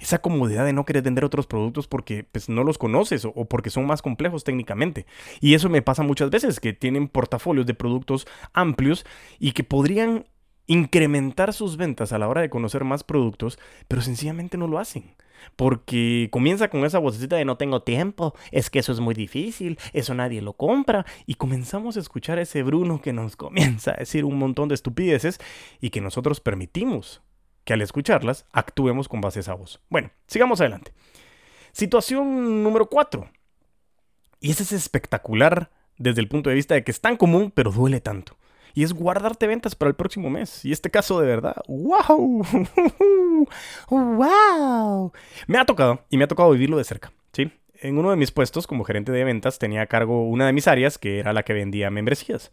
esa 0.00 0.18
comodidad 0.18 0.64
de 0.64 0.72
no 0.72 0.84
querer 0.84 1.02
vender 1.02 1.24
otros 1.24 1.46
productos 1.46 1.86
porque 1.86 2.24
pues, 2.24 2.48
no 2.48 2.64
los 2.64 2.78
conoces 2.78 3.24
o, 3.24 3.32
porque 3.46 3.70
son 3.70 3.86
más 3.86 4.02
complejos 4.02 4.44
técnicamente. 4.44 5.06
Y 5.40 5.54
eso 5.54 5.68
me 5.68 5.82
pasa 5.82 6.02
muchas 6.02 6.30
veces, 6.30 6.60
que 6.60 6.72
tienen 6.72 7.08
portafolios 7.08 7.66
de 7.66 7.74
productos 7.74 8.26
amplios 8.52 9.04
y 9.38 9.52
que 9.52 9.64
podrían 9.64 10.26
incrementar 10.66 11.52
sus 11.52 11.76
ventas 11.76 12.12
a 12.12 12.18
la 12.18 12.28
hora 12.28 12.40
de 12.40 12.50
conocer 12.50 12.84
más 12.84 13.04
productos, 13.04 13.58
pero 13.88 14.02
sencillamente 14.02 14.58
no 14.58 14.66
lo 14.66 14.78
hacen. 14.78 15.14
Porque 15.54 16.28
comienza 16.32 16.68
con 16.68 16.84
esa 16.84 16.98
vocecita 16.98 17.36
de 17.36 17.44
no 17.44 17.56
tengo 17.56 17.82
tiempo, 17.82 18.34
es 18.50 18.68
que 18.70 18.80
eso 18.80 18.92
es 18.92 19.00
muy 19.00 19.14
difícil, 19.14 19.78
eso 19.92 20.14
nadie 20.14 20.42
lo 20.42 20.54
compra, 20.54 21.06
y 21.24 21.34
comenzamos 21.34 21.96
a 21.96 22.00
escuchar 22.00 22.38
a 22.38 22.42
ese 22.42 22.62
Bruno 22.62 23.00
que 23.00 23.12
nos 23.12 23.36
comienza 23.36 23.92
a 23.92 23.96
decir 23.96 24.24
un 24.24 24.38
montón 24.38 24.68
de 24.68 24.74
estupideces 24.74 25.38
y 25.80 25.90
que 25.90 26.00
nosotros 26.00 26.40
permitimos 26.40 27.22
que 27.66 27.74
al 27.74 27.82
escucharlas 27.82 28.46
actuemos 28.52 29.08
con 29.08 29.20
base 29.20 29.40
a 29.40 29.42
esa 29.42 29.54
voz. 29.54 29.82
Bueno, 29.90 30.10
sigamos 30.26 30.62
adelante. 30.62 30.94
Situación 31.72 32.62
número 32.62 32.88
4. 32.88 33.28
Y 34.40 34.52
ese 34.52 34.62
es 34.62 34.72
espectacular 34.72 35.70
desde 35.98 36.22
el 36.22 36.28
punto 36.28 36.48
de 36.48 36.56
vista 36.56 36.74
de 36.74 36.84
que 36.84 36.90
es 36.90 37.02
tan 37.02 37.18
común, 37.18 37.52
pero 37.54 37.70
duele 37.70 38.00
tanto 38.00 38.38
y 38.76 38.84
es 38.84 38.92
guardarte 38.92 39.46
ventas 39.46 39.74
para 39.74 39.88
el 39.88 39.94
próximo 39.96 40.28
mes. 40.28 40.62
Y 40.64 40.70
este 40.70 40.90
caso 40.90 41.18
de 41.18 41.26
verdad, 41.26 41.56
wow, 41.66 42.44
wow. 43.88 45.12
Me 45.46 45.58
ha 45.58 45.64
tocado 45.64 46.04
y 46.10 46.18
me 46.18 46.24
ha 46.24 46.28
tocado 46.28 46.50
vivirlo 46.50 46.76
de 46.76 46.84
cerca, 46.84 47.10
¿sí? 47.32 47.50
En 47.80 47.96
uno 47.96 48.10
de 48.10 48.16
mis 48.16 48.32
puestos 48.32 48.66
como 48.66 48.84
gerente 48.84 49.12
de 49.12 49.24
ventas 49.24 49.58
tenía 49.58 49.80
a 49.80 49.86
cargo 49.86 50.28
una 50.28 50.46
de 50.46 50.52
mis 50.52 50.68
áreas 50.68 50.98
que 50.98 51.18
era 51.18 51.32
la 51.32 51.42
que 51.42 51.54
vendía 51.54 51.90
membresías. 51.90 52.52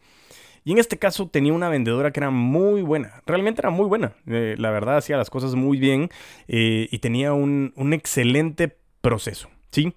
Y 0.63 0.72
en 0.72 0.77
este 0.77 0.98
caso 0.98 1.27
tenía 1.27 1.53
una 1.53 1.70
vendedora 1.70 2.12
que 2.12 2.20
era 2.20 2.29
muy 2.29 2.82
buena, 2.82 3.22
realmente 3.25 3.62
era 3.62 3.70
muy 3.70 3.86
buena. 3.86 4.13
Eh, 4.27 4.55
la 4.58 4.72
verdad 4.72 4.98
hacía 4.98 5.17
las 5.17 5.29
cosas 5.29 5.55
muy 5.55 5.77
bien 5.77 6.10
eh, 6.48 6.88
y 6.91 7.00
tenía 7.00 7.34
un, 7.34 7.74
un 7.75 7.93
excelente 7.93 8.77
proceso, 9.01 9.50
¿sí? 9.72 9.93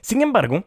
Sin 0.00 0.22
embargo, 0.22 0.64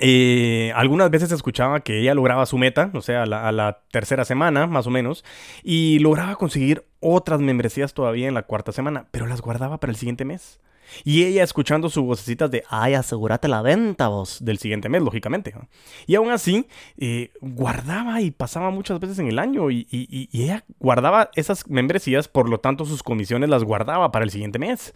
eh, 0.00 0.72
algunas 0.74 1.10
veces 1.10 1.30
escuchaba 1.30 1.80
que 1.80 2.00
ella 2.00 2.14
lograba 2.14 2.46
su 2.46 2.58
meta, 2.58 2.90
o 2.94 3.00
sea, 3.00 3.22
a 3.22 3.26
la, 3.26 3.80
tercera 3.92 4.24
semana 4.24 4.66
más 4.66 4.86
o 4.86 4.90
menos, 4.90 5.24
y 5.62 6.00
lograba 6.00 6.34
conseguir 6.36 6.84
otras 7.00 7.40
membresías 7.40 7.94
todavía 7.94 8.26
en 8.26 8.34
la 8.34 8.42
cuarta 8.42 8.72
semana, 8.72 9.06
pero 9.10 9.26
las 9.26 9.40
guardaba 9.40 9.78
para 9.78 9.92
el 9.92 9.96
siguiente 9.96 10.24
mes. 10.24 10.60
Y 11.04 11.24
ella 11.24 11.42
escuchando 11.42 11.88
sus 11.88 12.04
vocecitas 12.04 12.50
de, 12.50 12.64
ay, 12.68 12.94
asegúrate 12.94 13.48
la 13.48 13.62
venta 13.62 14.08
vos 14.08 14.38
del 14.44 14.58
siguiente 14.58 14.88
mes, 14.88 15.02
lógicamente. 15.02 15.54
Y 16.06 16.14
aún 16.14 16.30
así, 16.30 16.66
eh, 16.96 17.32
guardaba 17.40 18.20
y 18.20 18.30
pasaba 18.30 18.70
muchas 18.70 19.00
veces 19.00 19.18
en 19.18 19.28
el 19.28 19.38
año 19.38 19.70
y, 19.70 19.86
y, 19.90 20.28
ella 20.32 20.64
guardaba 20.78 21.30
esas 21.34 21.68
membresías, 21.68 22.28
por 22.28 22.48
lo 22.48 22.58
tanto 22.58 22.84
sus 22.84 23.02
comisiones 23.02 23.48
las 23.48 23.64
guardaba 23.64 24.12
para 24.12 24.24
el 24.24 24.30
siguiente 24.30 24.58
mes. 24.58 24.92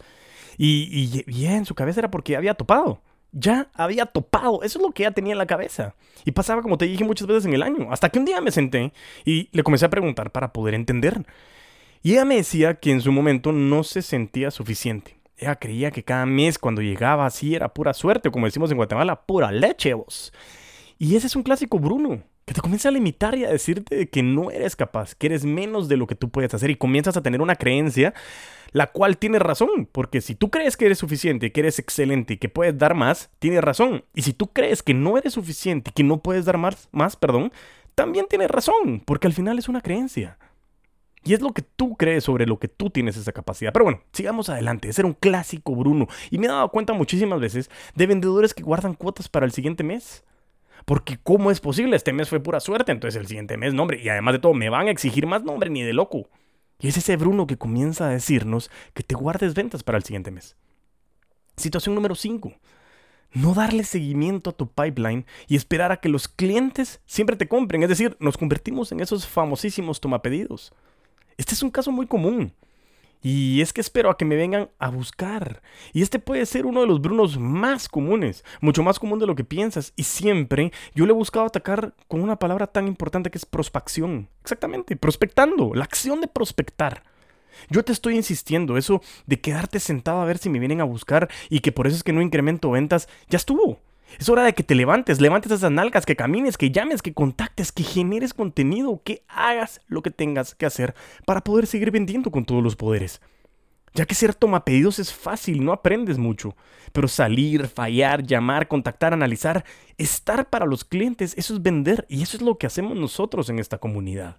Y, 0.57 1.23
y, 1.27 1.45
en 1.45 1.65
su 1.65 1.75
cabeza 1.75 2.01
era 2.01 2.11
porque 2.11 2.35
había 2.35 2.53
topado 2.53 3.01
ya 3.31 3.69
había 3.75 4.07
topado. 4.07 4.63
Eso 4.63 4.79
es 4.79 4.85
lo 4.85 4.91
que 4.91 5.03
ella 5.03 5.11
tenía 5.11 5.33
en 5.33 5.37
la 5.37 5.45
cabeza. 5.45 5.95
Y 6.25 6.31
pasaba, 6.31 6.63
como 6.63 6.79
te 6.79 6.85
dije, 6.85 7.03
muchas 7.03 7.27
veces 7.27 7.45
en 7.45 7.53
el 7.53 7.61
año. 7.61 7.91
Hasta 7.91 8.09
que 8.09 8.17
un 8.17 8.25
día 8.25 8.41
me 8.41 8.51
senté 8.51 8.91
y 9.23 9.49
le 9.51 9.61
comencé 9.61 9.85
a 9.85 9.89
preguntar 9.89 10.31
para 10.31 10.51
poder 10.51 10.73
entender. 10.73 11.23
Y 12.01 12.13
ella 12.13 12.25
me 12.25 12.37
decía 12.37 12.75
que 12.75 12.91
en 12.91 13.01
su 13.01 13.11
momento 13.11 13.51
no 13.51 13.83
se 13.83 14.01
sentía 14.01 14.51
suficiente. 14.51 15.18
Ella 15.39 15.55
creía 15.55 15.91
que 15.91 16.03
cada 16.03 16.25
mes 16.25 16.59
cuando 16.59 16.81
llegaba 16.81 17.25
así 17.25 17.55
era 17.55 17.73
pura 17.73 17.93
suerte, 17.93 18.29
o 18.29 18.31
como 18.31 18.45
decimos 18.45 18.71
en 18.71 18.77
Guatemala, 18.77 19.21
pura 19.21 19.51
leche 19.51 19.93
vos. 19.93 20.33
Y 20.97 21.15
ese 21.15 21.27
es 21.27 21.35
un 21.35 21.43
clásico 21.43 21.79
Bruno, 21.79 22.23
que 22.45 22.53
te 22.53 22.61
comienza 22.61 22.89
a 22.89 22.91
limitar 22.91 23.35
y 23.35 23.45
a 23.45 23.49
decirte 23.49 24.09
que 24.09 24.21
no 24.21 24.51
eres 24.51 24.75
capaz, 24.75 25.15
que 25.15 25.27
eres 25.27 25.45
menos 25.45 25.87
de 25.87 25.97
lo 25.97 26.07
que 26.07 26.15
tú 26.15 26.29
puedes 26.29 26.53
hacer 26.53 26.69
y 26.69 26.75
comienzas 26.75 27.15
a 27.15 27.23
tener 27.23 27.41
una 27.41 27.55
creencia 27.55 28.13
la 28.71 28.87
cual 28.87 29.17
tiene 29.17 29.39
razón, 29.39 29.87
porque 29.91 30.21
si 30.21 30.35
tú 30.35 30.49
crees 30.49 30.77
que 30.77 30.85
eres 30.85 30.99
suficiente, 30.99 31.51
que 31.51 31.61
eres 31.61 31.79
excelente 31.79 32.33
y 32.33 32.37
que 32.37 32.49
puedes 32.49 32.77
dar 32.77 32.93
más, 32.95 33.29
tienes 33.39 33.63
razón. 33.63 34.03
Y 34.13 34.21
si 34.23 34.33
tú 34.33 34.47
crees 34.47 34.83
que 34.83 34.93
no 34.93 35.17
eres 35.17 35.33
suficiente 35.33 35.91
y 35.91 35.93
que 35.93 36.03
no 36.03 36.21
puedes 36.21 36.45
dar 36.45 36.57
más, 36.57 36.87
más, 36.91 37.15
perdón, 37.15 37.51
también 37.95 38.27
tienes 38.29 38.51
razón, 38.51 39.01
porque 39.05 39.27
al 39.27 39.33
final 39.33 39.57
es 39.59 39.69
una 39.69 39.81
creencia. 39.81 40.37
Y 41.23 41.33
es 41.33 41.41
lo 41.41 41.51
que 41.51 41.61
tú 41.61 41.95
crees 41.97 42.23
sobre 42.23 42.45
lo 42.45 42.59
que 42.59 42.67
tú 42.67 42.89
tienes 42.89 43.17
esa 43.17 43.31
capacidad. 43.31 43.73
Pero 43.73 43.85
bueno, 43.85 44.01
sigamos 44.13 44.49
adelante. 44.49 44.89
Ese 44.89 45.01
era 45.01 45.07
un 45.07 45.13
clásico 45.13 45.75
Bruno. 45.75 46.07
Y 46.31 46.37
me 46.37 46.45
he 46.45 46.49
dado 46.49 46.69
cuenta 46.69 46.93
muchísimas 46.93 47.39
veces 47.39 47.69
de 47.95 48.07
vendedores 48.07 48.53
que 48.53 48.63
guardan 48.63 48.93
cuotas 48.93 49.27
para 49.27 49.45
el 49.45 49.51
siguiente 49.51 49.83
mes. 49.83 50.23
Porque 50.85 51.19
¿cómo 51.21 51.51
es 51.51 51.59
posible? 51.59 51.95
Este 51.95 52.13
mes 52.13 52.29
fue 52.29 52.39
pura 52.39 52.59
suerte, 52.59 52.91
entonces 52.91 53.19
el 53.19 53.27
siguiente 53.27 53.57
mes, 53.57 53.73
nombre. 53.73 54.01
Y 54.01 54.09
además 54.09 54.33
de 54.33 54.39
todo, 54.39 54.53
me 54.53 54.69
van 54.69 54.87
a 54.87 54.91
exigir 54.91 55.27
más 55.27 55.43
nombre, 55.43 55.69
ni 55.69 55.81
de 55.83 55.93
loco. 55.93 56.29
Y 56.79 56.87
es 56.87 56.97
ese 56.97 57.17
Bruno 57.17 57.45
que 57.45 57.57
comienza 57.57 58.07
a 58.07 58.11
decirnos 58.11 58.71
que 58.93 59.03
te 59.03 59.15
guardes 59.15 59.53
ventas 59.53 59.83
para 59.83 59.97
el 59.97 60.03
siguiente 60.03 60.31
mes. 60.31 60.55
Situación 61.57 61.93
número 61.93 62.15
5. 62.15 62.53
No 63.33 63.53
darle 63.53 63.83
seguimiento 63.83 64.49
a 64.49 64.53
tu 64.53 64.71
pipeline 64.71 65.25
y 65.47 65.57
esperar 65.57 65.91
a 65.91 65.97
que 65.97 66.09
los 66.09 66.27
clientes 66.27 67.01
siempre 67.05 67.35
te 67.35 67.49
compren. 67.49 67.83
Es 67.83 67.89
decir, 67.89 68.15
nos 68.19 68.37
convertimos 68.37 68.91
en 68.93 69.01
esos 69.01 69.27
famosísimos 69.27 69.99
tomapedidos. 69.99 70.73
Este 71.39 71.53
es 71.53 71.63
un 71.63 71.71
caso 71.71 71.89
muy 71.93 72.05
común. 72.05 72.51
Y 73.21 73.61
es 73.61 73.71
que 73.71 73.79
espero 73.79 74.09
a 74.09 74.17
que 74.17 74.25
me 74.25 74.35
vengan 74.35 74.69
a 74.77 74.89
buscar. 74.89 75.61
Y 75.93 76.01
este 76.01 76.19
puede 76.19 76.45
ser 76.45 76.65
uno 76.65 76.81
de 76.81 76.87
los 76.87 76.99
Brunos 76.99 77.39
más 77.39 77.87
comunes, 77.87 78.43
mucho 78.59 78.83
más 78.83 78.99
común 78.99 79.19
de 79.19 79.25
lo 79.25 79.35
que 79.35 79.45
piensas. 79.45 79.93
Y 79.95 80.03
siempre 80.03 80.73
yo 80.93 81.05
le 81.05 81.13
he 81.13 81.15
buscado 81.15 81.45
atacar 81.45 81.93
con 82.09 82.19
una 82.19 82.35
palabra 82.35 82.67
tan 82.67 82.89
importante 82.89 83.31
que 83.31 83.37
es 83.37 83.45
prospección. 83.45 84.27
Exactamente, 84.41 84.97
prospectando, 84.97 85.73
la 85.73 85.85
acción 85.85 86.19
de 86.19 86.27
prospectar. 86.27 87.03
Yo 87.69 87.85
te 87.85 87.93
estoy 87.93 88.17
insistiendo, 88.17 88.75
eso 88.75 89.01
de 89.25 89.39
quedarte 89.39 89.79
sentado 89.79 90.19
a 90.19 90.25
ver 90.25 90.39
si 90.39 90.49
me 90.49 90.59
vienen 90.59 90.81
a 90.81 90.85
buscar 90.85 91.29
y 91.49 91.61
que 91.61 91.71
por 91.71 91.87
eso 91.87 91.95
es 91.95 92.03
que 92.03 92.11
no 92.11 92.21
incremento 92.21 92.69
ventas, 92.69 93.07
ya 93.29 93.37
estuvo. 93.37 93.79
Es 94.17 94.27
hora 94.29 94.43
de 94.43 94.53
que 94.53 94.63
te 94.63 94.75
levantes, 94.75 95.21
levantes 95.21 95.51
esas 95.51 95.71
nalgas, 95.71 96.05
que 96.05 96.15
camines, 96.15 96.57
que 96.57 96.71
llames, 96.71 97.01
que 97.01 97.13
contactes, 97.13 97.71
que 97.71 97.83
generes 97.83 98.33
contenido, 98.33 99.01
que 99.03 99.23
hagas 99.27 99.81
lo 99.87 100.01
que 100.01 100.11
tengas 100.11 100.55
que 100.55 100.65
hacer 100.65 100.95
para 101.25 101.41
poder 101.41 101.67
seguir 101.67 101.91
vendiendo 101.91 102.31
con 102.31 102.45
todos 102.45 102.63
los 102.63 102.75
poderes. 102.75 103.21
Ya 103.93 104.05
que 104.05 104.15
ser 104.15 104.35
toma 104.35 104.65
pedidos 104.65 104.99
es 104.99 105.13
fácil, 105.13 105.63
no 105.63 105.71
aprendes 105.71 106.17
mucho. 106.17 106.55
Pero 106.91 107.07
salir, 107.07 107.67
fallar, 107.67 108.23
llamar, 108.23 108.67
contactar, 108.67 109.13
analizar, 109.13 109.65
estar 109.97 110.49
para 110.49 110.65
los 110.65 110.83
clientes, 110.83 111.33
eso 111.37 111.53
es 111.53 111.61
vender. 111.61 112.05
Y 112.07 112.21
eso 112.21 112.37
es 112.37 112.43
lo 112.43 112.57
que 112.57 112.67
hacemos 112.67 112.97
nosotros 112.97 113.49
en 113.49 113.59
esta 113.59 113.79
comunidad. 113.79 114.37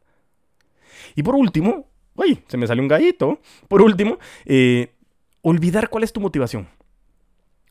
Y 1.16 1.22
por 1.22 1.34
último, 1.34 1.88
uy, 2.14 2.42
se 2.46 2.56
me 2.56 2.66
salió 2.66 2.82
un 2.82 2.88
gallito. 2.88 3.40
Por 3.68 3.82
último, 3.82 4.18
eh, 4.44 4.94
olvidar 5.42 5.88
cuál 5.88 6.04
es 6.04 6.12
tu 6.12 6.20
motivación. 6.20 6.68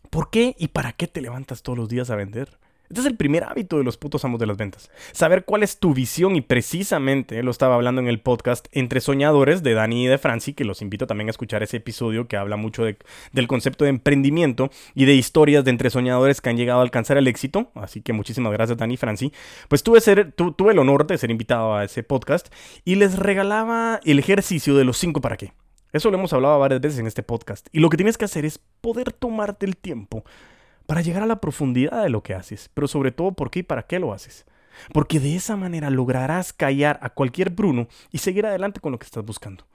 ¿Por 0.10 0.32
qué 0.32 0.56
y 0.58 0.70
para 0.70 0.94
qué 0.94 1.08
te 1.08 1.22
levantas 1.22 1.62
todos 1.62 1.78
los 1.78 1.88
días 1.88 2.10
a 2.10 2.16
vender? 2.16 2.58
Este 2.90 3.02
es 3.02 3.06
el 3.06 3.18
primer 3.18 3.44
hábito 3.44 3.78
de 3.78 3.84
los 3.84 3.98
putos 3.98 4.26
amos 4.26 4.40
de 4.40 4.48
las 4.48 4.58
ventas. 4.58 4.90
Saber 5.12 5.46
cuál 5.46 5.62
es 5.62 5.78
tu 5.78 5.94
visión 5.94 6.36
y 6.36 6.42
precisamente 6.42 7.44
lo 7.44 7.52
estaba 7.52 7.76
hablando 7.76 8.02
en 8.02 8.08
el 8.08 8.20
podcast 8.20 8.68
Entre 8.72 9.00
Soñadores 9.00 9.62
de 9.62 9.76
Dani 9.76 10.06
y 10.06 10.08
de 10.08 10.18
Franci, 10.18 10.54
que 10.56 10.66
los 10.66 10.82
invito 10.82 11.06
también 11.06 11.28
a 11.28 11.30
escuchar 11.30 11.62
ese 11.62 11.78
episodio 11.78 12.28
que 12.28 12.36
habla 12.36 12.56
mucho 12.56 12.84
del 12.84 13.48
concepto 13.48 13.84
de 13.84 13.92
emprendimiento 13.92 14.72
y 14.96 15.06
de 15.06 15.14
historias 15.14 15.64
de 15.64 15.70
entre 15.70 15.92
soñadores 15.92 16.42
que 16.42 16.50
han 16.50 16.58
llegado 16.58 16.80
a 16.80 16.84
alcanzar 16.84 17.18
el 17.18 17.28
éxito. 17.28 17.70
Así 17.76 18.02
que 18.02 18.12
muchísimas 18.12 18.52
gracias 18.52 18.80
Dani 18.80 18.96
y 18.96 18.98
Franci. 18.98 19.32
Pues 19.68 19.84
tuve, 19.84 20.02
ser, 20.02 20.32
tuve 20.32 20.72
el 20.72 20.80
honor 20.80 21.06
de 21.06 21.20
ser 21.20 21.30
invitado 21.30 21.76
a 21.76 21.84
ese 21.84 22.02
podcast 22.02 22.52
y 22.84 22.96
les 22.96 23.20
regalaba 23.20 24.00
el 24.04 24.18
ejercicio 24.18 24.76
de 24.76 24.86
los 24.86 24.98
cinco 24.98 25.22
para 25.22 25.38
qué. 25.38 25.54
Eso 25.92 26.12
lo 26.12 26.18
hemos 26.18 26.34
hablado 26.34 26.60
varias 26.60 26.82
veces 26.82 27.00
en 27.00 27.08
este 27.08 27.24
podcast. 27.24 27.68
Y 27.72 27.80
lo 27.80 27.90
que 27.90 27.98
tienes 27.98 28.18
que 28.18 28.26
hacer 28.26 28.46
es 28.46 28.60
poder 28.82 29.12
tomarte 29.12 29.66
el 29.66 29.76
tiempo 29.76 30.24
para 30.86 31.02
llegar 31.02 31.24
a 31.24 31.28
la 31.28 31.42
profundidad 31.42 32.04
de 32.04 32.10
lo 32.10 32.24
que 32.24 32.34
haces, 32.34 32.70
pero 32.74 32.88
sobre 32.88 33.12
todo 33.12 33.32
por 33.32 33.52
qué 33.52 33.60
y 33.60 33.64
para 33.64 33.84
qué 33.84 34.00
lo 34.00 34.14
haces. 34.14 34.46
Porque 34.94 35.20
de 35.20 35.36
esa 35.36 35.56
manera 35.56 35.90
lograrás 35.90 36.54
callar 36.54 37.00
a 37.02 37.10
cualquier 37.10 37.50
Bruno 37.50 37.88
y 38.12 38.20
seguir 38.20 38.46
adelante 38.46 38.80
con 38.80 38.92
lo 38.92 39.00
que 39.00 39.06
estás 39.06 39.26
buscando. 39.26 39.66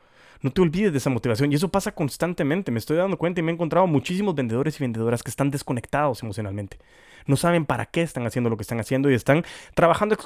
No 0.41 0.51
te 0.51 0.61
olvides 0.61 0.93
de 0.93 0.99
esa 0.99 1.11
motivación 1.11 1.53
y 1.53 1.55
eso 1.55 1.69
pasa 1.69 1.93
constantemente. 1.93 2.71
Me 2.71 2.79
estoy 2.79 2.97
dando 2.97 3.17
cuenta 3.17 3.41
y 3.41 3.43
me 3.43 3.51
he 3.51 3.55
encontrado 3.55 3.87
muchísimos 3.87 4.35
vendedores 4.35 4.79
y 4.79 4.85
vendedoras 4.85 5.23
que 5.23 5.31
están 5.31 5.51
desconectados 5.51 6.23
emocionalmente. 6.23 6.79
No 7.27 7.37
saben 7.37 7.65
para 7.65 7.87
qué 7.87 8.03
están 8.03 8.27
haciendo 8.27 8.51
lo 8.51 8.57
que 8.57 8.63
están 8.63 8.81
haciendo 8.81 9.11
y 9.11 9.15
están 9.15 9.45
trabajando 9.75 10.17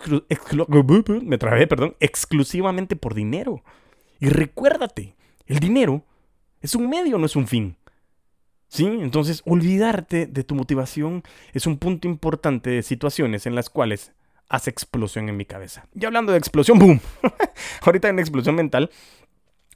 exclusivamente 2.01 2.97
por 2.97 3.15
dinero. 3.15 3.63
Y 4.19 4.31
recuérdate, 4.31 5.15
el 5.49 5.59
dinero 5.59 6.05
es 6.61 6.75
un 6.75 6.89
medio, 6.89 7.19
no 7.19 7.27
es 7.27 7.37
un 7.37 7.47
fin. 7.47 7.77
¿Sí? 8.69 8.85
Entonces, 8.85 9.43
olvidarte 9.47 10.27
de 10.27 10.45
tu 10.45 10.55
motivación 10.55 11.23
es 11.55 11.67
un 11.67 11.79
punto 11.79 12.07
importante 12.07 12.71
de 12.71 12.83
situaciones 12.83 13.47
en 13.47 13.55
las 13.55 13.71
cuales 13.71 14.13
hace 14.49 14.71
explosión 14.71 15.29
en 15.29 15.37
mi 15.37 15.47
cabeza. 15.47 15.87
Y 15.95 16.05
hablando 16.05 16.33
de 16.33 16.39
explosión, 16.39 16.79
¡boom! 16.79 17.01
Ahorita 17.83 18.09
hay 18.09 18.13
una 18.13 18.23
explosión 18.23 18.55
mental, 18.55 18.91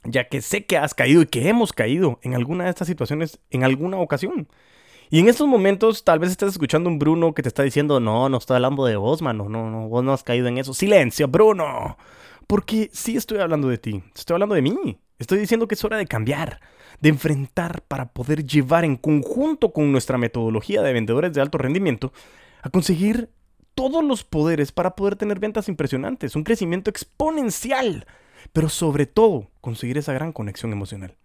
ya 0.03 0.27
que 0.27 0.41
sé 0.41 0.65
que 0.65 0.77
has 0.77 0.93
caído 0.93 1.23
y 1.23 1.25
que 1.25 1.49
hemos 1.49 1.73
caído 1.73 2.19
en 2.21 2.35
alguna 2.35 2.65
de 2.65 2.69
estas 2.69 2.87
situaciones 2.87 3.39
en 3.49 3.63
alguna 3.63 3.97
ocasión. 3.97 4.47
Y 5.09 5.19
en 5.19 5.27
estos 5.27 5.47
momentos 5.47 6.03
tal 6.03 6.19
vez 6.19 6.31
estés 6.31 6.49
escuchando 6.49 6.89
un 6.89 6.99
Bruno 6.99 7.33
que 7.33 7.43
te 7.43 7.47
está 7.47 7.63
diciendo, 7.63 7.99
no, 7.99 8.29
no 8.29 8.37
estoy 8.37 8.55
hablando 8.55 8.85
de 8.85 8.95
vos, 8.95 9.21
mano, 9.21 9.49
no, 9.49 9.69
no, 9.69 9.87
vos 9.87 10.03
no 10.03 10.13
has 10.13 10.23
caído 10.23 10.47
en 10.47 10.57
eso. 10.57 10.73
Silencio, 10.73 11.27
Bruno. 11.27 11.97
Porque 12.47 12.89
sí 12.93 13.15
estoy 13.15 13.39
hablando 13.39 13.69
de 13.69 13.77
ti, 13.77 14.03
estoy 14.15 14.35
hablando 14.35 14.55
de 14.55 14.61
mí. 14.61 14.99
Estoy 15.19 15.39
diciendo 15.39 15.67
que 15.67 15.75
es 15.75 15.83
hora 15.83 15.97
de 15.97 16.07
cambiar, 16.07 16.59
de 16.99 17.09
enfrentar 17.09 17.83
para 17.83 18.11
poder 18.11 18.45
llevar 18.45 18.85
en 18.85 18.95
conjunto 18.95 19.71
con 19.71 19.91
nuestra 19.91 20.17
metodología 20.17 20.81
de 20.81 20.93
vendedores 20.93 21.33
de 21.33 21.41
alto 21.41 21.57
rendimiento 21.57 22.13
a 22.61 22.69
conseguir 22.69 23.29
todos 23.75 24.03
los 24.03 24.23
poderes 24.23 24.71
para 24.71 24.95
poder 24.95 25.15
tener 25.15 25.39
ventas 25.39 25.67
impresionantes, 25.69 26.35
un 26.35 26.43
crecimiento 26.43 26.89
exponencial, 26.89 28.05
pero 28.51 28.69
sobre 28.69 29.05
todo 29.05 29.49
conseguir 29.61 29.97
esa 29.97 30.13
gran 30.13 30.31
conexión 30.31 30.71
emocional. 30.71 31.15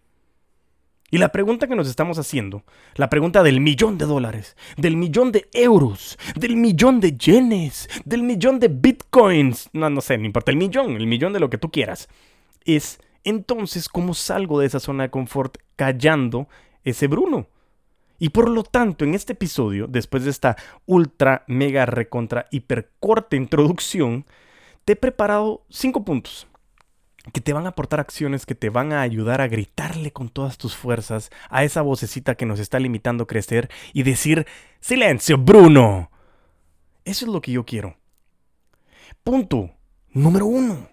Y 1.10 1.18
la 1.18 1.32
pregunta 1.32 1.66
que 1.66 1.74
nos 1.74 1.88
estamos 1.88 2.18
haciendo, 2.18 2.64
la 2.94 3.08
pregunta 3.08 3.42
del 3.42 3.60
millón 3.60 3.96
de 3.96 4.04
dólares, 4.04 4.56
del 4.76 4.96
millón 4.96 5.32
de 5.32 5.48
euros, 5.54 6.18
del 6.34 6.56
millón 6.56 7.00
de 7.00 7.16
yenes, 7.16 7.88
del 8.04 8.22
millón 8.22 8.60
de 8.60 8.68
bitcoins, 8.68 9.70
no, 9.72 9.88
no 9.88 10.02
sé, 10.02 10.18
no 10.18 10.26
importa, 10.26 10.50
el 10.50 10.58
millón, 10.58 10.96
el 10.96 11.06
millón 11.06 11.32
de 11.32 11.40
lo 11.40 11.48
que 11.48 11.56
tú 11.56 11.70
quieras, 11.70 12.08
es 12.66 13.00
entonces 13.28 13.88
cómo 13.88 14.14
salgo 14.14 14.60
de 14.60 14.66
esa 14.66 14.80
zona 14.80 15.04
de 15.04 15.10
confort 15.10 15.58
callando 15.76 16.48
ese 16.84 17.06
Bruno. 17.06 17.46
Y 18.18 18.30
por 18.30 18.48
lo 18.48 18.64
tanto, 18.64 19.04
en 19.04 19.14
este 19.14 19.34
episodio, 19.34 19.86
después 19.86 20.24
de 20.24 20.30
esta 20.30 20.56
ultra, 20.86 21.44
mega, 21.46 21.86
recontra, 21.86 22.46
hiper 22.50 22.90
corta 22.98 23.36
introducción, 23.36 24.26
te 24.84 24.94
he 24.94 24.96
preparado 24.96 25.64
cinco 25.68 26.04
puntos 26.04 26.48
que 27.32 27.40
te 27.40 27.52
van 27.52 27.66
a 27.66 27.70
aportar 27.70 28.00
acciones 28.00 28.46
que 28.46 28.54
te 28.54 28.70
van 28.70 28.92
a 28.92 29.02
ayudar 29.02 29.40
a 29.40 29.48
gritarle 29.48 30.12
con 30.12 30.28
todas 30.28 30.58
tus 30.58 30.74
fuerzas 30.74 31.30
a 31.50 31.64
esa 31.64 31.82
vocecita 31.82 32.36
que 32.36 32.46
nos 32.46 32.58
está 32.58 32.78
limitando 32.78 33.24
a 33.24 33.26
crecer 33.26 33.68
y 33.92 34.02
decir, 34.02 34.46
silencio, 34.80 35.38
Bruno. 35.38 36.10
Eso 37.04 37.26
es 37.26 37.32
lo 37.32 37.40
que 37.40 37.52
yo 37.52 37.64
quiero. 37.64 37.96
Punto 39.22 39.70
número 40.12 40.46
uno. 40.46 40.88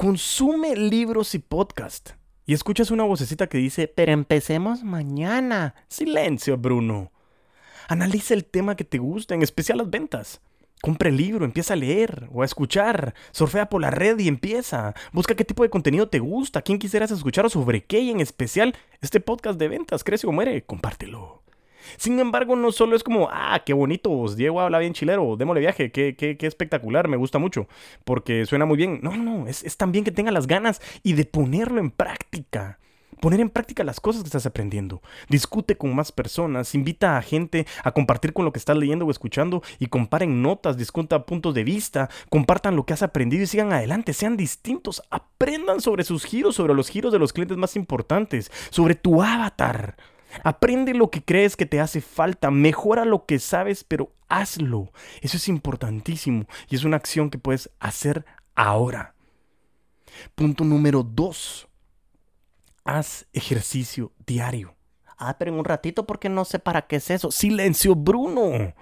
Consume 0.00 0.76
libros 0.76 1.34
y 1.34 1.40
podcast. 1.40 2.10
Y 2.46 2.54
escuchas 2.54 2.92
una 2.92 3.02
vocecita 3.02 3.48
que 3.48 3.58
dice, 3.58 3.88
pero 3.88 4.12
empecemos 4.12 4.84
mañana. 4.84 5.74
Silencio, 5.88 6.56
Bruno. 6.56 7.10
Analiza 7.88 8.34
el 8.34 8.44
tema 8.44 8.76
que 8.76 8.84
te 8.84 8.98
gusta, 8.98 9.34
en 9.34 9.42
especial 9.42 9.78
las 9.78 9.90
ventas. 9.90 10.40
Compra 10.82 11.08
el 11.08 11.16
libro, 11.16 11.44
empieza 11.44 11.72
a 11.72 11.76
leer 11.76 12.28
o 12.32 12.42
a 12.42 12.44
escuchar. 12.44 13.12
Surfea 13.32 13.68
por 13.68 13.80
la 13.80 13.90
red 13.90 14.16
y 14.20 14.28
empieza. 14.28 14.94
Busca 15.12 15.34
qué 15.34 15.44
tipo 15.44 15.64
de 15.64 15.70
contenido 15.70 16.08
te 16.08 16.20
gusta, 16.20 16.62
quién 16.62 16.78
quisieras 16.78 17.10
escuchar 17.10 17.46
o 17.46 17.50
sobre 17.50 17.82
qué 17.82 17.98
y 17.98 18.10
en 18.10 18.20
especial 18.20 18.76
este 19.00 19.18
podcast 19.18 19.58
de 19.58 19.66
ventas, 19.66 20.04
crece 20.04 20.28
o 20.28 20.32
muere, 20.32 20.62
compártelo. 20.62 21.42
Sin 21.96 22.18
embargo, 22.20 22.56
no 22.56 22.72
solo 22.72 22.96
es 22.96 23.02
como, 23.02 23.28
ah, 23.30 23.62
qué 23.64 23.72
bonito, 23.72 24.26
Diego 24.34 24.60
habla 24.60 24.78
bien 24.78 24.92
chilero, 24.92 25.36
démosle 25.36 25.60
viaje, 25.60 25.90
qué, 25.90 26.16
qué, 26.16 26.36
qué 26.36 26.46
espectacular, 26.46 27.08
me 27.08 27.16
gusta 27.16 27.38
mucho, 27.38 27.68
porque 28.04 28.46
suena 28.46 28.66
muy 28.66 28.76
bien. 28.76 29.00
No, 29.02 29.16
no, 29.16 29.46
es, 29.46 29.64
es 29.64 29.76
también 29.76 30.04
que 30.04 30.12
tenga 30.12 30.30
las 30.30 30.46
ganas 30.46 30.80
y 31.02 31.14
de 31.14 31.24
ponerlo 31.24 31.80
en 31.80 31.90
práctica 31.90 32.78
poner 33.18 33.40
en 33.40 33.50
práctica 33.50 33.84
las 33.84 34.00
cosas 34.00 34.22
que 34.22 34.28
estás 34.28 34.46
aprendiendo. 34.46 35.02
Discute 35.28 35.76
con 35.76 35.94
más 35.94 36.12
personas, 36.12 36.74
invita 36.74 37.16
a 37.16 37.22
gente 37.22 37.66
a 37.84 37.92
compartir 37.92 38.32
con 38.32 38.44
lo 38.44 38.52
que 38.52 38.58
estás 38.58 38.76
leyendo 38.76 39.06
o 39.06 39.10
escuchando 39.10 39.62
y 39.78 39.86
comparen 39.86 40.42
notas, 40.42 40.76
discutan 40.76 41.24
puntos 41.24 41.54
de 41.54 41.64
vista, 41.64 42.08
compartan 42.30 42.76
lo 42.76 42.84
que 42.84 42.92
has 42.92 43.02
aprendido 43.02 43.42
y 43.42 43.46
sigan 43.46 43.72
adelante, 43.72 44.12
sean 44.12 44.36
distintos, 44.36 45.02
aprendan 45.10 45.80
sobre 45.80 46.04
sus 46.04 46.24
giros, 46.24 46.56
sobre 46.56 46.74
los 46.74 46.88
giros 46.88 47.12
de 47.12 47.18
los 47.18 47.32
clientes 47.32 47.58
más 47.58 47.76
importantes, 47.76 48.50
sobre 48.70 48.94
tu 48.94 49.22
avatar. 49.22 49.96
Aprende 50.44 50.94
lo 50.94 51.10
que 51.10 51.22
crees 51.22 51.56
que 51.56 51.66
te 51.66 51.80
hace 51.80 52.00
falta, 52.00 52.50
mejora 52.50 53.04
lo 53.04 53.26
que 53.26 53.38
sabes, 53.38 53.84
pero 53.84 54.12
hazlo. 54.28 54.92
Eso 55.20 55.36
es 55.36 55.48
importantísimo 55.48 56.46
y 56.68 56.76
es 56.76 56.84
una 56.84 56.96
acción 56.96 57.30
que 57.30 57.38
puedes 57.38 57.70
hacer 57.80 58.24
ahora. 58.54 59.14
Punto 60.34 60.64
número 60.64 61.02
dos 61.02 61.68
haz 62.84 63.26
ejercicio 63.32 64.12
diario. 64.26 64.74
Ah, 65.18 65.36
pero 65.38 65.52
en 65.52 65.58
un 65.58 65.64
ratito 65.64 66.06
porque 66.06 66.28
no 66.28 66.44
sé 66.44 66.58
para 66.58 66.86
qué 66.86 66.96
es 66.96 67.10
eso. 67.10 67.30
Silencio, 67.30 67.94
Bruno. 67.94 68.74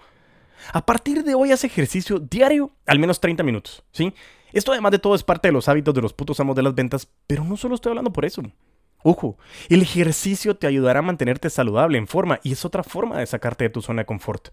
A 0.72 0.86
partir 0.86 1.24
de 1.24 1.34
hoy 1.34 1.52
haz 1.52 1.64
ejercicio 1.64 2.18
diario, 2.18 2.72
al 2.86 2.98
menos 2.98 3.20
30 3.20 3.42
minutos, 3.42 3.84
¿sí? 3.92 4.14
Esto 4.52 4.72
además 4.72 4.92
de 4.92 4.98
todo 4.98 5.14
es 5.14 5.22
parte 5.22 5.48
de 5.48 5.52
los 5.52 5.68
hábitos 5.68 5.94
de 5.94 6.02
los 6.02 6.12
putos 6.12 6.40
amos 6.40 6.56
de 6.56 6.62
las 6.62 6.74
ventas, 6.74 7.08
pero 7.26 7.44
no 7.44 7.56
solo 7.56 7.74
estoy 7.74 7.90
hablando 7.90 8.12
por 8.12 8.24
eso. 8.24 8.42
Ojo, 9.08 9.38
el 9.68 9.82
ejercicio 9.82 10.56
te 10.56 10.66
ayudará 10.66 10.98
a 10.98 11.02
mantenerte 11.02 11.48
saludable, 11.48 11.96
en 11.96 12.08
forma, 12.08 12.40
y 12.42 12.50
es 12.50 12.64
otra 12.64 12.82
forma 12.82 13.20
de 13.20 13.26
sacarte 13.26 13.62
de 13.62 13.70
tu 13.70 13.80
zona 13.80 14.02
de 14.02 14.06
confort. 14.06 14.48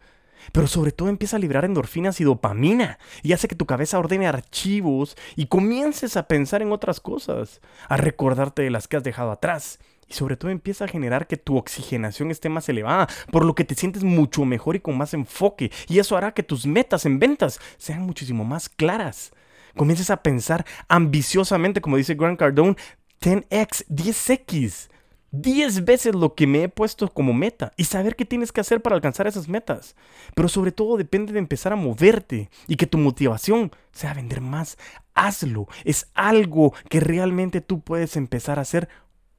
Pero 0.52 0.68
sobre 0.68 0.92
todo 0.92 1.10
empieza 1.10 1.38
a 1.38 1.40
liberar 1.40 1.66
endorfinas 1.66 2.22
y 2.22 2.24
dopamina 2.24 3.00
y 3.24 3.34
hace 3.34 3.48
que 3.48 3.56
tu 3.56 3.66
cabeza 3.66 3.98
ordene 3.98 4.28
archivos 4.28 5.18
y 5.36 5.48
comiences 5.48 6.18
a 6.18 6.28
pensar 6.28 6.62
en 6.62 6.72
otras 6.72 7.00
cosas, 7.00 7.62
a 7.90 7.98
recordarte 7.98 8.62
de 8.62 8.70
las 8.70 8.88
que 8.88 8.98
has 8.98 9.04
dejado 9.04 9.32
atrás. 9.32 9.80
Y 10.08 10.14
sobre 10.14 10.38
todo 10.38 10.52
empieza 10.52 10.86
a 10.86 10.88
generar 10.88 11.26
que 11.26 11.38
tu 11.38 11.58
oxigenación 11.58 12.30
esté 12.30 12.50
más 12.50 12.70
elevada, 12.70 13.08
por 13.32 13.46
lo 13.46 13.56
que 13.56 13.64
te 13.64 13.74
sientes 13.74 14.04
mucho 14.04 14.46
mejor 14.46 14.76
y 14.76 14.82
con 14.82 14.96
más 14.96 15.16
enfoque. 15.16 15.72
Y 15.88 15.98
eso 15.98 16.16
hará 16.16 16.36
que 16.36 16.44
tus 16.44 16.68
metas 16.68 17.08
en 17.08 17.18
ventas 17.18 17.60
sean 17.78 18.04
muchísimo 18.04 18.46
más 18.46 18.70
claras. 18.70 19.32
Comiences 19.76 20.12
a 20.12 20.22
pensar 20.22 20.64
ambiciosamente, 20.88 21.82
como 21.82 21.98
dice 21.98 22.14
Grant 22.14 22.38
Cardone, 22.38 22.76
10x, 23.24 23.86
10x. 23.88 24.90
10 25.32 25.86
veces 25.86 26.14
lo 26.14 26.36
que 26.36 26.46
me 26.46 26.64
he 26.64 26.70
puesto 26.70 27.08
como 27.08 27.34
meta 27.34 27.74
y 27.76 27.86
saber 27.86 28.16
qué 28.16 28.24
tienes 28.24 28.52
que 28.52 28.62
hacer 28.62 28.84
para 28.84 28.96
alcanzar 28.96 29.26
esas 29.26 29.48
metas. 29.48 29.96
Pero 30.36 30.48
sobre 30.48 30.72
todo 30.72 30.96
depende 30.96 31.34
de 31.34 31.40
empezar 31.40 31.74
a 31.74 31.78
moverte 31.78 32.52
y 32.68 32.76
que 32.76 32.86
tu 32.86 33.00
motivación 33.00 33.72
sea 33.92 34.14
vender 34.14 34.42
más. 34.42 34.78
Hazlo. 35.16 35.68
Es 35.86 36.12
algo 36.14 36.74
que 36.88 37.00
realmente 37.00 37.62
tú 37.62 37.82
puedes 37.82 38.16
empezar 38.16 38.60
a 38.60 38.64
hacer 38.64 38.90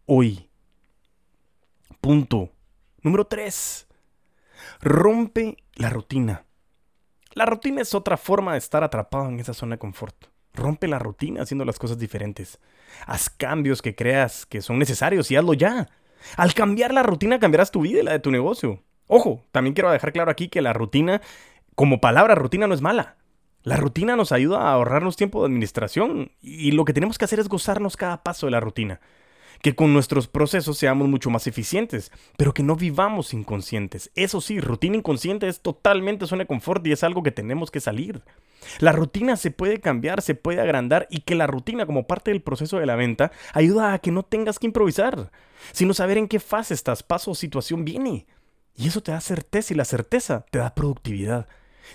hoy. 0.06 0.50
Punto. 2.00 2.50
Número 3.02 3.26
3. 3.26 3.86
Rompe 4.80 5.58
la 5.74 5.90
rutina. 5.90 6.44
La 7.34 7.46
rutina 7.46 7.82
es 7.82 7.94
otra 7.94 8.16
forma 8.16 8.52
de 8.52 8.58
estar 8.58 8.82
atrapado 8.82 9.28
en 9.28 9.38
esa 9.38 9.54
zona 9.54 9.76
de 9.76 9.80
confort. 9.80 10.33
Rompe 10.54 10.88
la 10.88 10.98
rutina 10.98 11.42
haciendo 11.42 11.64
las 11.64 11.78
cosas 11.78 11.98
diferentes. 11.98 12.60
Haz 13.06 13.28
cambios 13.28 13.82
que 13.82 13.94
creas 13.94 14.46
que 14.46 14.62
son 14.62 14.78
necesarios 14.78 15.30
y 15.30 15.36
hazlo 15.36 15.54
ya. 15.54 15.88
Al 16.36 16.54
cambiar 16.54 16.94
la 16.94 17.02
rutina 17.02 17.38
cambiarás 17.38 17.70
tu 17.70 17.82
vida 17.82 18.00
y 18.00 18.02
la 18.04 18.12
de 18.12 18.20
tu 18.20 18.30
negocio. 18.30 18.82
Ojo, 19.06 19.44
también 19.52 19.74
quiero 19.74 19.90
dejar 19.90 20.12
claro 20.12 20.30
aquí 20.30 20.48
que 20.48 20.62
la 20.62 20.72
rutina, 20.72 21.20
como 21.74 22.00
palabra 22.00 22.34
rutina, 22.34 22.66
no 22.66 22.74
es 22.74 22.80
mala. 22.80 23.16
La 23.62 23.76
rutina 23.76 24.16
nos 24.16 24.32
ayuda 24.32 24.58
a 24.58 24.72
ahorrarnos 24.72 25.16
tiempo 25.16 25.40
de 25.40 25.46
administración 25.46 26.32
y 26.40 26.72
lo 26.72 26.84
que 26.84 26.92
tenemos 26.92 27.18
que 27.18 27.24
hacer 27.24 27.40
es 27.40 27.48
gozarnos 27.48 27.96
cada 27.96 28.22
paso 28.22 28.46
de 28.46 28.52
la 28.52 28.60
rutina 28.60 29.00
que 29.64 29.74
con 29.74 29.94
nuestros 29.94 30.28
procesos 30.28 30.76
seamos 30.76 31.08
mucho 31.08 31.30
más 31.30 31.46
eficientes, 31.46 32.12
pero 32.36 32.52
que 32.52 32.62
no 32.62 32.76
vivamos 32.76 33.32
inconscientes. 33.32 34.10
Eso 34.14 34.42
sí, 34.42 34.60
rutina 34.60 34.98
inconsciente 34.98 35.48
es 35.48 35.62
totalmente 35.62 36.26
zona 36.26 36.42
de 36.42 36.48
confort 36.48 36.86
y 36.86 36.92
es 36.92 37.02
algo 37.02 37.22
que 37.22 37.30
tenemos 37.30 37.70
que 37.70 37.80
salir. 37.80 38.22
La 38.80 38.92
rutina 38.92 39.36
se 39.36 39.50
puede 39.50 39.80
cambiar, 39.80 40.22
se 40.22 40.34
puede 40.34 40.60
agrandar 40.60 41.06
y 41.10 41.20
que 41.20 41.34
la 41.34 41.46
rutina 41.46 41.86
como 41.86 42.06
parte 42.06 42.30
del 42.30 42.42
proceso 42.42 42.78
de 42.78 42.86
la 42.86 42.96
venta 42.96 43.32
ayuda 43.52 43.92
a 43.92 43.98
que 43.98 44.10
no 44.10 44.22
tengas 44.22 44.58
que 44.58 44.66
improvisar, 44.66 45.30
sino 45.72 45.94
saber 45.94 46.18
en 46.18 46.28
qué 46.28 46.40
fase 46.40 46.74
estás, 46.74 47.02
paso 47.02 47.32
o 47.32 47.34
situación 47.34 47.84
viene. 47.84 48.26
Y 48.76 48.88
eso 48.88 49.02
te 49.02 49.12
da 49.12 49.20
certeza 49.20 49.72
y 49.72 49.76
la 49.76 49.84
certeza 49.84 50.44
te 50.50 50.58
da 50.58 50.74
productividad. 50.74 51.46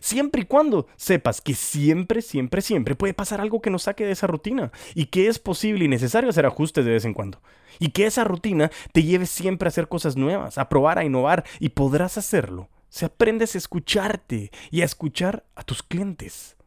Siempre 0.01 0.43
y 0.43 0.45
cuando 0.45 0.87
sepas 0.95 1.41
que 1.41 1.55
siempre, 1.55 2.21
siempre, 2.21 2.61
siempre 2.61 2.95
puede 2.95 3.13
pasar 3.13 3.41
algo 3.41 3.61
que 3.61 3.69
nos 3.69 3.83
saque 3.83 4.05
de 4.05 4.11
esa 4.11 4.27
rutina 4.27 4.71
y 4.93 5.07
que 5.07 5.27
es 5.27 5.39
posible 5.39 5.85
y 5.85 5.87
necesario 5.87 6.29
hacer 6.29 6.45
ajustes 6.45 6.85
de 6.85 6.91
vez 6.91 7.05
en 7.05 7.13
cuando. 7.13 7.41
Y 7.79 7.89
que 7.89 8.05
esa 8.05 8.23
rutina 8.23 8.71
te 8.93 9.03
lleve 9.03 9.25
siempre 9.25 9.67
a 9.67 9.69
hacer 9.69 9.87
cosas 9.87 10.15
nuevas, 10.15 10.57
a 10.57 10.69
probar, 10.69 10.99
a 10.99 11.05
innovar 11.05 11.43
y 11.59 11.69
podrás 11.69 12.17
hacerlo 12.17 12.69
si 12.89 13.05
aprendes 13.05 13.55
a 13.55 13.59
escucharte 13.59 14.51
y 14.71 14.81
a 14.81 14.85
escuchar 14.85 15.45
a 15.55 15.63
tus 15.63 15.83
clientes. 15.83 16.57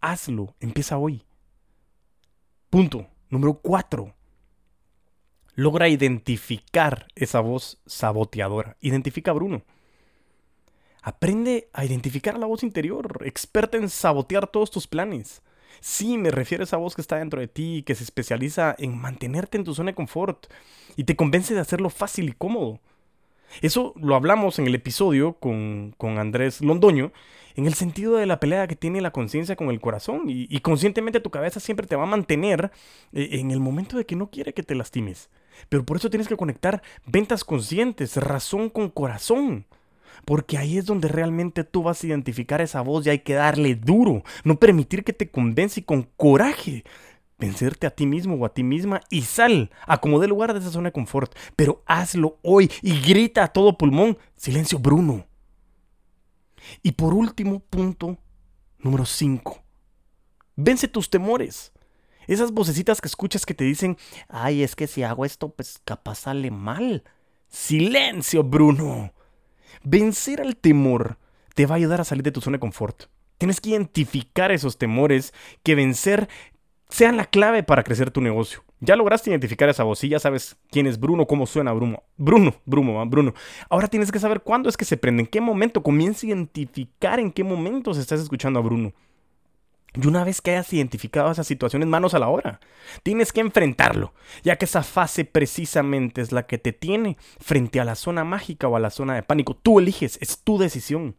Hazlo, 0.00 0.54
empieza 0.60 0.98
hoy. 0.98 1.24
Punto 2.70 3.08
número 3.30 3.54
cuatro. 3.54 4.14
Logra 5.54 5.88
identificar 5.88 7.08
esa 7.14 7.40
voz 7.40 7.82
saboteadora. 7.86 8.76
Identifica 8.80 9.32
a 9.32 9.34
Bruno. 9.34 9.62
Aprende 11.02 11.68
a 11.72 11.84
identificar 11.84 12.38
la 12.38 12.46
voz 12.46 12.62
interior, 12.62 13.22
experta 13.24 13.76
en 13.76 13.88
sabotear 13.88 14.46
todos 14.46 14.70
tus 14.70 14.86
planes. 14.86 15.42
Sí, 15.80 16.18
me 16.18 16.30
refiero 16.30 16.62
a 16.62 16.66
esa 16.66 16.76
voz 16.76 16.94
que 16.94 17.00
está 17.00 17.16
dentro 17.16 17.40
de 17.40 17.48
ti, 17.48 17.82
que 17.86 17.94
se 17.94 18.04
especializa 18.04 18.74
en 18.78 18.96
mantenerte 18.96 19.56
en 19.56 19.64
tu 19.64 19.74
zona 19.74 19.92
de 19.92 19.94
confort 19.94 20.46
y 20.96 21.04
te 21.04 21.16
convence 21.16 21.54
de 21.54 21.60
hacerlo 21.60 21.90
fácil 21.90 22.28
y 22.28 22.32
cómodo. 22.32 22.80
Eso 23.62 23.94
lo 23.96 24.14
hablamos 24.14 24.58
en 24.58 24.66
el 24.66 24.74
episodio 24.74 25.34
con, 25.34 25.94
Andrés 26.00 26.60
Londoño, 26.60 27.12
en 27.56 27.66
el 27.66 27.74
sentido 27.74 28.16
de 28.16 28.26
la 28.26 28.40
pelea 28.40 28.68
que 28.68 28.76
tiene 28.76 29.00
la 29.00 29.10
conciencia 29.10 29.56
con 29.56 29.70
el 29.70 29.80
corazón. 29.80 30.24
Y, 30.26 30.58
conscientemente 30.60 31.20
tu 31.20 31.30
cabeza 31.30 31.60
siempre 31.60 31.86
te 31.86 31.96
va 31.96 32.04
a 32.04 32.06
mantener 32.06 32.70
eh, 33.12 33.28
en 33.32 33.50
el 33.50 33.60
momento 33.60 33.96
de 33.96 34.06
que 34.06 34.16
no 34.16 34.30
quiere 34.30 34.54
que 34.54 34.62
te 34.62 34.74
lastimes. 34.74 35.30
Pero 35.68 35.84
por 35.84 35.96
eso 35.96 36.10
tienes 36.10 36.28
que 36.28 36.36
conectar 36.36 36.82
ventas 37.06 37.44
conscientes, 37.44 38.16
razón 38.16 38.70
con 38.70 38.90
corazón. 38.90 39.66
Porque 40.24 40.58
ahí 40.58 40.78
es 40.78 40.86
donde 40.86 41.08
realmente 41.08 41.64
tú 41.64 41.82
vas 41.82 42.02
a 42.02 42.06
identificar 42.06 42.60
esa 42.60 42.80
voz 42.80 43.06
y 43.06 43.10
hay 43.10 43.20
que 43.20 43.34
darle 43.34 43.76
duro, 43.76 44.24
no 44.44 44.58
permitir 44.58 45.04
que 45.04 45.12
te 45.12 45.30
convence 45.30 45.80
y 45.80 45.84
con 45.84 46.08
coraje 46.16 46.84
vencerte 47.38 47.86
a 47.86 47.90
ti 47.90 48.06
mismo 48.06 48.34
o 48.34 48.44
a 48.44 48.52
ti 48.52 48.62
misma 48.62 49.00
y 49.10 49.22
sal 49.22 49.70
a 49.86 49.98
como 49.98 50.18
dé 50.18 50.28
lugar 50.28 50.52
de 50.52 50.60
esa 50.60 50.70
zona 50.70 50.88
de 50.88 50.92
confort. 50.92 51.34
Pero 51.56 51.82
hazlo 51.86 52.38
hoy 52.42 52.70
y 52.82 53.00
grita 53.00 53.44
a 53.44 53.48
todo 53.48 53.78
pulmón, 53.78 54.18
silencio 54.36 54.78
Bruno. 54.78 55.26
Y 56.82 56.92
por 56.92 57.14
último 57.14 57.60
punto, 57.60 58.18
número 58.78 59.06
5. 59.06 59.62
Vence 60.56 60.88
tus 60.88 61.08
temores. 61.08 61.72
Esas 62.26 62.52
vocecitas 62.52 63.00
que 63.00 63.08
escuchas 63.08 63.46
que 63.46 63.54
te 63.54 63.64
dicen, 63.64 63.96
ay, 64.28 64.62
es 64.62 64.76
que 64.76 64.86
si 64.86 65.02
hago 65.02 65.24
esto, 65.24 65.48
pues 65.48 65.80
capaz 65.84 66.16
sale 66.16 66.50
mal. 66.50 67.04
Silencio, 67.48 68.44
Bruno. 68.44 69.14
Vencer 69.82 70.40
al 70.40 70.56
temor 70.56 71.16
te 71.54 71.64
va 71.64 71.76
a 71.76 71.78
ayudar 71.78 72.00
a 72.00 72.04
salir 72.04 72.22
de 72.22 72.32
tu 72.32 72.40
zona 72.40 72.56
de 72.56 72.60
confort. 72.60 73.04
Tienes 73.38 73.60
que 73.60 73.70
identificar 73.70 74.52
esos 74.52 74.78
temores 74.78 75.32
que 75.62 75.74
vencer 75.74 76.28
sean 76.88 77.16
la 77.16 77.26
clave 77.26 77.62
para 77.62 77.82
crecer 77.82 78.10
tu 78.10 78.20
negocio. 78.20 78.64
Ya 78.80 78.96
lograste 78.96 79.30
identificar 79.30 79.68
esa 79.68 79.84
voz 79.84 80.02
y 80.04 80.08
ya 80.08 80.18
sabes 80.18 80.56
quién 80.70 80.86
es 80.86 80.98
Bruno, 80.98 81.26
cómo 81.26 81.46
suena 81.46 81.72
Bruno. 81.72 82.02
Bruno, 82.16 82.54
Bruno, 82.64 83.04
Bruno. 83.06 83.34
Ahora 83.68 83.88
tienes 83.88 84.12
que 84.12 84.20
saber 84.20 84.40
cuándo 84.40 84.68
es 84.68 84.76
que 84.76 84.84
se 84.84 84.96
prende, 84.96 85.22
en 85.22 85.26
qué 85.26 85.40
momento. 85.40 85.82
Comienza 85.82 86.26
a 86.26 86.28
identificar 86.28 87.18
en 87.18 87.32
qué 87.32 87.44
momentos 87.44 87.98
estás 87.98 88.20
escuchando 88.20 88.60
a 88.60 88.62
Bruno. 88.62 88.92
Y 89.94 90.06
una 90.06 90.22
vez 90.22 90.40
que 90.40 90.52
hayas 90.52 90.72
identificado 90.72 91.30
esas 91.30 91.46
situaciones, 91.46 91.88
manos 91.88 92.14
a 92.14 92.18
la 92.18 92.28
obra. 92.28 92.60
Tienes 93.02 93.32
que 93.32 93.40
enfrentarlo, 93.40 94.12
ya 94.42 94.56
que 94.56 94.66
esa 94.66 94.82
fase 94.82 95.24
precisamente 95.24 96.20
es 96.20 96.30
la 96.30 96.46
que 96.46 96.58
te 96.58 96.72
tiene 96.72 97.16
frente 97.40 97.80
a 97.80 97.84
la 97.84 97.94
zona 97.94 98.22
mágica 98.22 98.68
o 98.68 98.76
a 98.76 98.80
la 98.80 98.90
zona 98.90 99.14
de 99.14 99.22
pánico. 99.22 99.56
Tú 99.56 99.78
eliges, 99.78 100.18
es 100.20 100.42
tu 100.42 100.58
decisión. 100.58 101.16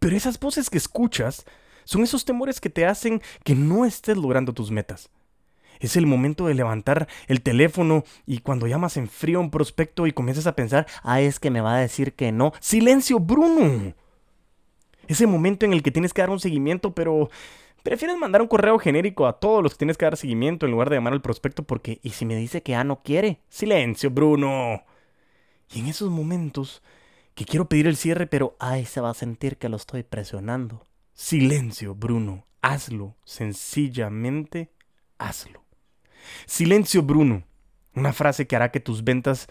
Pero 0.00 0.16
esas 0.16 0.40
voces 0.40 0.70
que 0.70 0.78
escuchas 0.78 1.44
son 1.84 2.02
esos 2.02 2.24
temores 2.24 2.60
que 2.60 2.70
te 2.70 2.86
hacen 2.86 3.22
que 3.44 3.54
no 3.54 3.84
estés 3.84 4.16
logrando 4.16 4.52
tus 4.52 4.70
metas. 4.70 5.10
Es 5.80 5.96
el 5.96 6.06
momento 6.06 6.46
de 6.46 6.54
levantar 6.54 7.08
el 7.26 7.40
teléfono 7.40 8.04
y 8.26 8.38
cuando 8.40 8.66
llamas 8.66 8.98
en 8.98 9.08
frío 9.08 9.38
a 9.38 9.42
un 9.42 9.50
prospecto 9.50 10.06
y 10.06 10.12
comienzas 10.12 10.46
a 10.46 10.54
pensar, 10.54 10.86
ah, 11.02 11.20
es 11.22 11.40
que 11.40 11.50
me 11.50 11.62
va 11.62 11.76
a 11.76 11.80
decir 11.80 12.12
que 12.12 12.32
no. 12.32 12.52
Silencio, 12.60 13.18
Bruno. 13.18 13.94
Ese 15.08 15.26
momento 15.26 15.64
en 15.64 15.72
el 15.72 15.82
que 15.82 15.90
tienes 15.90 16.12
que 16.12 16.20
dar 16.20 16.30
un 16.30 16.38
seguimiento, 16.38 16.94
pero 16.94 17.30
prefieres 17.82 18.18
mandar 18.18 18.42
un 18.42 18.48
correo 18.48 18.78
genérico 18.78 19.26
a 19.26 19.40
todos 19.40 19.62
los 19.62 19.72
que 19.72 19.78
tienes 19.78 19.96
que 19.96 20.04
dar 20.04 20.18
seguimiento 20.18 20.66
en 20.66 20.72
lugar 20.72 20.90
de 20.90 20.96
llamar 20.96 21.14
al 21.14 21.22
prospecto 21.22 21.62
porque, 21.62 21.98
¿y 22.02 22.10
si 22.10 22.26
me 22.26 22.36
dice 22.36 22.62
que 22.62 22.72
ya 22.72 22.84
no 22.84 23.02
quiere? 23.02 23.40
Silencio, 23.48 24.10
Bruno. 24.10 24.84
Y 25.72 25.80
en 25.80 25.86
esos 25.86 26.10
momentos 26.10 26.82
que 27.34 27.46
quiero 27.46 27.68
pedir 27.68 27.86
el 27.86 27.96
cierre, 27.96 28.26
pero, 28.26 28.54
ay, 28.58 28.84
se 28.84 29.00
va 29.00 29.10
a 29.10 29.14
sentir 29.14 29.56
que 29.56 29.70
lo 29.70 29.76
estoy 29.76 30.02
presionando. 30.02 30.86
Silencio, 31.12 31.94
Bruno. 31.94 32.46
Hazlo. 32.62 33.16
Sencillamente, 33.24 34.70
hazlo. 35.18 35.64
Silencio, 36.46 37.02
Bruno. 37.02 37.44
Una 37.94 38.12
frase 38.12 38.46
que 38.46 38.56
hará 38.56 38.70
que 38.70 38.80
tus 38.80 39.04
ventas 39.04 39.48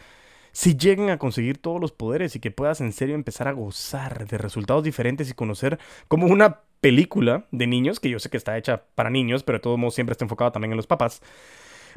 si 0.52 0.76
lleguen 0.76 1.10
a 1.10 1.17
conseguir 1.17 1.58
todos 1.58 1.80
los 1.80 1.91
poderes 1.91 2.36
y 2.36 2.39
que 2.39 2.52
puedas 2.52 2.82
en 2.82 2.91
serio 2.91 3.15
empezar 3.15 3.48
a 3.48 3.54
gozar 3.54 4.28
de 4.28 4.38
resultados 4.38 4.84
diferentes 4.84 5.30
y 5.30 5.34
conocer 5.34 5.80
como 6.08 6.28
una 6.28 6.62
película 6.82 7.45
de 7.52 7.67
niños, 7.67 8.00
que 8.00 8.10
yo 8.10 8.19
sé 8.19 8.30
que 8.30 8.38
está 8.38 8.58
hecha 8.58 8.84
para 8.95 9.10
niños, 9.10 9.43
pero 9.43 9.58
de 9.58 9.63
todos 9.63 9.78
modos 9.78 9.95
siempre 9.95 10.13
está 10.13 10.26
enfocado 10.26 10.52
también 10.52 10.72
en 10.72 10.78
los 10.78 10.88
papás, 10.88 11.22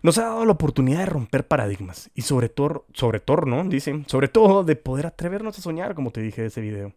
nos 0.03 0.18
ha 0.18 0.25
dado 0.25 0.44
la 0.44 0.53
oportunidad 0.53 1.01
de 1.01 1.07
romper 1.07 1.46
paradigmas 1.46 2.11
y 2.14 2.22
sobre 2.22 2.48
todo, 2.48 2.87
sobre 2.92 3.20
todo, 3.20 3.42
¿no? 3.42 3.64
Dicen, 3.64 4.05
sobre 4.09 4.29
todo 4.29 4.64
de 4.64 4.77
poder 4.77 5.07
atrevernos 5.07 5.59
a 5.59 5.62
soñar, 5.62 5.94
como 5.94 6.11
te 6.11 6.20
dije 6.20 6.42
de 6.42 6.48
ese 6.48 6.61
video. 6.61 6.92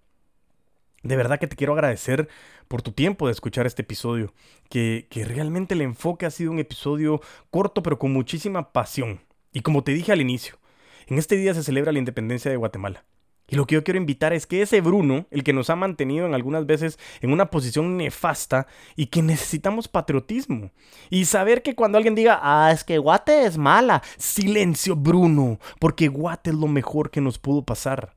De 1.06 1.16
verdad 1.16 1.40
que 1.40 1.46
te 1.46 1.56
quiero 1.56 1.74
agradecer 1.74 2.30
por 2.68 2.82
tu 2.82 2.92
tiempo 2.92 3.28
de 3.28 3.32
escuchar 3.32 3.68
este 3.68 3.84
episodio, 3.84 4.34
que, 4.72 5.06
que 5.12 5.24
realmente 5.24 5.76
el 5.76 5.82
enfoque 5.82 6.26
ha 6.26 6.32
sido 6.32 6.50
un 6.52 6.58
episodio 6.58 7.22
corto 7.52 7.84
pero 7.84 8.00
con 8.00 8.12
muchísima 8.12 8.74
pasión. 8.74 9.22
Y 9.54 9.62
como 9.62 9.84
te 9.84 9.92
dije 9.92 10.12
al 10.12 10.20
inicio, 10.20 10.58
en 11.06 11.20
este 11.20 11.36
día 11.36 11.54
se 11.54 11.62
celebra 11.62 11.92
la 11.92 12.00
independencia 12.00 12.50
de 12.50 12.58
Guatemala. 12.58 13.06
Y 13.48 13.56
lo 13.56 13.68
que 13.68 13.76
yo 13.76 13.84
quiero 13.84 14.00
invitar 14.00 14.34
es 14.34 14.48
que 14.48 14.64
ese 14.64 14.82
Bruno, 14.82 15.28
el 15.30 15.44
que 15.44 15.54
nos 15.54 15.70
ha 15.70 15.76
mantenido 15.76 16.26
en 16.26 16.34
algunas 16.34 16.66
veces 16.66 16.98
en 17.22 17.32
una 17.32 17.52
posición 17.52 17.98
nefasta 17.98 18.66
y 18.96 19.06
que 19.06 19.22
necesitamos 19.22 19.88
patriotismo. 19.88 20.72
Y 21.12 21.26
saber 21.26 21.62
que 21.62 21.76
cuando 21.76 22.00
alguien 22.00 22.16
diga, 22.16 22.40
ah, 22.42 22.72
es 22.72 22.84
que 22.84 22.98
Guate 22.98 23.46
es 23.46 23.60
mala, 23.60 24.02
silencio 24.18 24.96
Bruno, 24.96 25.60
porque 25.80 26.08
Guate 26.08 26.50
es 26.50 26.56
lo 26.56 26.68
mejor 26.68 27.12
que 27.12 27.22
nos 27.22 27.38
pudo 27.38 27.62
pasar. 27.64 28.16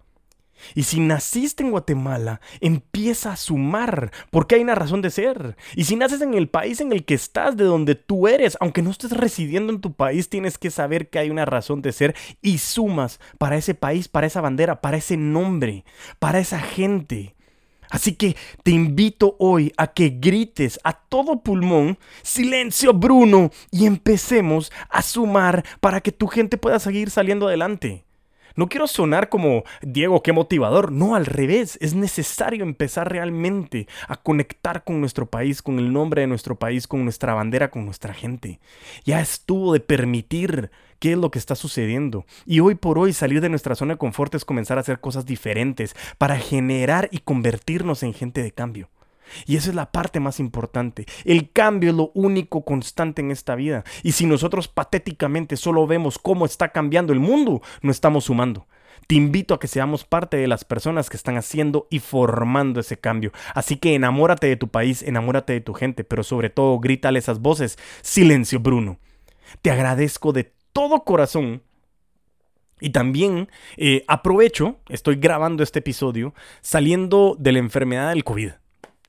Y 0.74 0.84
si 0.84 1.00
naciste 1.00 1.62
en 1.62 1.70
Guatemala, 1.70 2.40
empieza 2.60 3.32
a 3.32 3.36
sumar, 3.36 4.10
porque 4.30 4.56
hay 4.56 4.62
una 4.62 4.74
razón 4.74 5.02
de 5.02 5.10
ser. 5.10 5.56
Y 5.74 5.84
si 5.84 5.96
naces 5.96 6.20
en 6.20 6.34
el 6.34 6.48
país 6.48 6.80
en 6.80 6.92
el 6.92 7.04
que 7.04 7.14
estás, 7.14 7.56
de 7.56 7.64
donde 7.64 7.94
tú 7.94 8.28
eres, 8.28 8.56
aunque 8.60 8.82
no 8.82 8.90
estés 8.90 9.12
residiendo 9.12 9.72
en 9.72 9.80
tu 9.80 9.92
país, 9.92 10.28
tienes 10.28 10.58
que 10.58 10.70
saber 10.70 11.08
que 11.10 11.18
hay 11.18 11.30
una 11.30 11.44
razón 11.44 11.82
de 11.82 11.92
ser 11.92 12.14
y 12.42 12.58
sumas 12.58 13.20
para 13.38 13.56
ese 13.56 13.74
país, 13.74 14.08
para 14.08 14.26
esa 14.26 14.40
bandera, 14.40 14.80
para 14.80 14.96
ese 14.96 15.16
nombre, 15.16 15.84
para 16.18 16.38
esa 16.38 16.60
gente. 16.60 17.34
Así 17.90 18.14
que 18.14 18.36
te 18.62 18.70
invito 18.70 19.36
hoy 19.38 19.72
a 19.76 19.88
que 19.88 20.10
grites 20.10 20.78
a 20.84 20.92
todo 20.92 21.42
pulmón, 21.42 21.98
silencio 22.22 22.92
Bruno, 22.92 23.50
y 23.70 23.86
empecemos 23.86 24.70
a 24.90 25.02
sumar 25.02 25.64
para 25.80 26.00
que 26.00 26.12
tu 26.12 26.26
gente 26.26 26.58
pueda 26.58 26.78
seguir 26.78 27.10
saliendo 27.10 27.48
adelante. 27.48 28.04
No 28.56 28.68
quiero 28.68 28.86
sonar 28.86 29.28
como 29.28 29.64
Diego, 29.82 30.22
qué 30.22 30.32
motivador. 30.32 30.92
No, 30.92 31.14
al 31.14 31.26
revés. 31.26 31.78
Es 31.80 31.94
necesario 31.94 32.62
empezar 32.64 33.10
realmente 33.10 33.86
a 34.06 34.16
conectar 34.16 34.84
con 34.84 35.00
nuestro 35.00 35.26
país, 35.26 35.62
con 35.62 35.78
el 35.78 35.92
nombre 35.92 36.22
de 36.22 36.26
nuestro 36.26 36.58
país, 36.58 36.86
con 36.86 37.04
nuestra 37.04 37.34
bandera, 37.34 37.70
con 37.70 37.84
nuestra 37.84 38.14
gente. 38.14 38.60
Ya 39.04 39.20
estuvo 39.20 39.72
de 39.72 39.80
permitir 39.80 40.70
qué 40.98 41.12
es 41.12 41.18
lo 41.18 41.30
que 41.30 41.38
está 41.38 41.54
sucediendo. 41.54 42.26
Y 42.46 42.60
hoy 42.60 42.74
por 42.74 42.98
hoy 42.98 43.12
salir 43.12 43.40
de 43.40 43.48
nuestra 43.48 43.74
zona 43.74 43.94
de 43.94 43.98
confort 43.98 44.34
es 44.34 44.44
comenzar 44.44 44.78
a 44.78 44.82
hacer 44.82 45.00
cosas 45.00 45.26
diferentes 45.26 45.94
para 46.18 46.38
generar 46.38 47.08
y 47.12 47.18
convertirnos 47.18 48.02
en 48.02 48.14
gente 48.14 48.42
de 48.42 48.52
cambio. 48.52 48.88
Y 49.46 49.56
esa 49.56 49.70
es 49.70 49.74
la 49.74 49.90
parte 49.90 50.20
más 50.20 50.40
importante. 50.40 51.06
El 51.24 51.50
cambio 51.50 51.90
es 51.90 51.96
lo 51.96 52.10
único 52.14 52.64
constante 52.64 53.22
en 53.22 53.30
esta 53.30 53.54
vida. 53.54 53.84
Y 54.02 54.12
si 54.12 54.26
nosotros 54.26 54.68
patéticamente 54.68 55.56
solo 55.56 55.86
vemos 55.86 56.18
cómo 56.18 56.46
está 56.46 56.70
cambiando 56.70 57.12
el 57.12 57.20
mundo, 57.20 57.62
no 57.82 57.90
estamos 57.90 58.24
sumando. 58.24 58.66
Te 59.06 59.14
invito 59.14 59.54
a 59.54 59.60
que 59.60 59.68
seamos 59.68 60.04
parte 60.04 60.36
de 60.36 60.48
las 60.48 60.64
personas 60.64 61.08
que 61.08 61.16
están 61.16 61.36
haciendo 61.36 61.86
y 61.90 62.00
formando 62.00 62.80
ese 62.80 62.98
cambio. 62.98 63.32
Así 63.54 63.76
que 63.76 63.94
enamórate 63.94 64.46
de 64.46 64.56
tu 64.56 64.68
país, 64.68 65.02
enamórate 65.02 65.54
de 65.54 65.60
tu 65.60 65.72
gente, 65.72 66.04
pero 66.04 66.22
sobre 66.22 66.50
todo 66.50 66.78
grítale 66.78 67.18
esas 67.18 67.40
voces. 67.40 67.78
Silencio, 68.02 68.60
Bruno. 68.60 68.98
Te 69.62 69.70
agradezco 69.70 70.32
de 70.32 70.52
todo 70.72 71.04
corazón 71.04 71.62
y 72.80 72.90
también 72.90 73.48
eh, 73.76 74.04
aprovecho, 74.06 74.76
estoy 74.88 75.16
grabando 75.16 75.62
este 75.62 75.80
episodio 75.80 76.34
saliendo 76.60 77.36
de 77.38 77.52
la 77.52 77.58
enfermedad 77.58 78.10
del 78.10 78.24
COVID. 78.24 78.52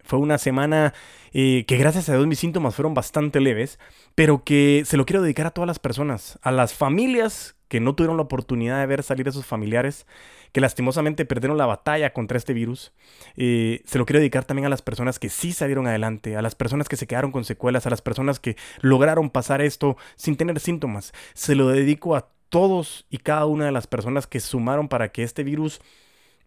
Fue 0.10 0.18
una 0.18 0.40
semana 0.40 0.96
eh, 1.34 1.66
que 1.68 1.78
gracias 1.78 2.10
a 2.10 2.14
Dios 2.14 2.26
mis 2.26 2.40
síntomas 2.40 2.74
fueron 2.74 2.96
bastante 2.96 3.40
leves, 3.40 3.78
pero 4.16 4.44
que 4.44 4.82
se 4.84 4.98
lo 4.98 5.06
quiero 5.06 5.22
dedicar 5.22 5.46
a 5.46 5.52
todas 5.52 5.68
las 5.68 5.78
personas, 5.78 6.40
a 6.42 6.52
las 6.52 6.74
familias 6.74 7.56
que 7.68 7.80
no 7.80 7.94
tuvieron 7.94 8.18
la 8.18 8.24
oportunidad 8.24 8.80
de 8.80 8.88
ver 8.88 9.04
salir 9.04 9.30
a 9.30 9.32
sus 9.32 9.46
familiares, 9.46 10.08
que 10.52 10.62
lastimosamente 10.62 11.26
perdieron 11.26 11.60
la 11.60 11.68
batalla 11.68 12.12
contra 12.12 12.40
este 12.40 12.54
virus. 12.54 12.92
Eh, 13.38 13.84
se 13.86 14.00
lo 14.00 14.08
quiero 14.08 14.18
dedicar 14.18 14.46
también 14.46 14.66
a 14.66 14.70
las 14.70 14.82
personas 14.82 15.20
que 15.20 15.30
sí 15.30 15.52
salieron 15.52 15.86
adelante, 15.86 16.36
a 16.36 16.42
las 16.42 16.56
personas 16.56 16.90
que 16.90 16.98
se 16.98 17.06
quedaron 17.06 17.32
con 17.32 17.46
secuelas, 17.46 17.86
a 17.86 17.92
las 17.92 18.02
personas 18.02 18.40
que 18.40 18.56
lograron 18.82 19.30
pasar 19.30 19.62
esto 19.62 19.96
sin 20.16 20.38
tener 20.38 20.60
síntomas. 20.60 21.14
Se 21.36 21.54
lo 21.54 21.68
dedico 21.68 22.16
a 22.16 22.30
todos 22.50 23.06
y 23.12 23.20
cada 23.20 23.46
una 23.46 23.66
de 23.66 23.72
las 23.72 23.86
personas 23.86 24.26
que 24.26 24.40
sumaron 24.40 24.88
para 24.88 25.12
que 25.12 25.22
este 25.22 25.44
virus 25.44 25.82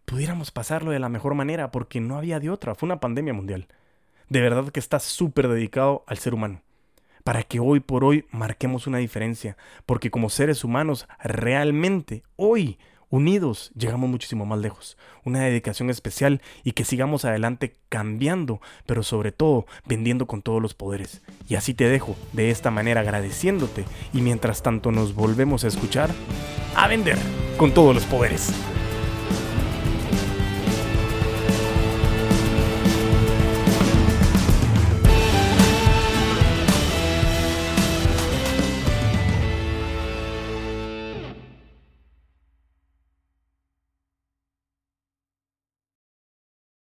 pudiéramos 0.05 0.51
pasarlo 0.51 0.91
de 0.91 0.99
la 0.99 1.09
mejor 1.09 1.35
manera, 1.35 1.71
porque 1.71 1.99
no 1.99 2.17
había 2.17 2.39
de 2.39 2.49
otra, 2.49 2.75
fue 2.75 2.87
una 2.87 2.99
pandemia 2.99 3.33
mundial. 3.33 3.67
De 4.29 4.41
verdad 4.41 4.69
que 4.69 4.79
está 4.79 4.99
súper 4.99 5.47
dedicado 5.47 6.03
al 6.07 6.17
ser 6.17 6.33
humano, 6.33 6.61
para 7.23 7.43
que 7.43 7.59
hoy 7.59 7.79
por 7.79 8.03
hoy 8.03 8.25
marquemos 8.31 8.87
una 8.87 8.97
diferencia, 8.97 9.57
porque 9.85 10.11
como 10.11 10.29
seres 10.29 10.63
humanos 10.63 11.07
realmente 11.23 12.23
hoy 12.35 12.77
unidos 13.13 13.71
llegamos 13.77 14.09
muchísimo 14.09 14.43
más 14.47 14.57
lejos. 14.57 14.97
Una 15.23 15.41
dedicación 15.41 15.91
especial 15.91 16.41
y 16.63 16.71
que 16.71 16.83
sigamos 16.83 17.25
adelante 17.25 17.75
cambiando, 17.87 18.59
pero 18.87 19.03
sobre 19.03 19.31
todo 19.31 19.67
vendiendo 19.85 20.25
con 20.25 20.41
todos 20.41 20.59
los 20.59 20.73
poderes. 20.73 21.21
Y 21.47 21.53
así 21.53 21.75
te 21.75 21.87
dejo 21.87 22.15
de 22.31 22.49
esta 22.49 22.71
manera 22.71 23.01
agradeciéndote 23.01 23.85
y 24.13 24.21
mientras 24.21 24.63
tanto 24.63 24.91
nos 24.91 25.13
volvemos 25.13 25.63
a 25.63 25.67
escuchar, 25.67 26.09
a 26.75 26.87
vender 26.87 27.19
con 27.55 27.71
todos 27.71 27.93
los 27.93 28.05
poderes. 28.05 28.51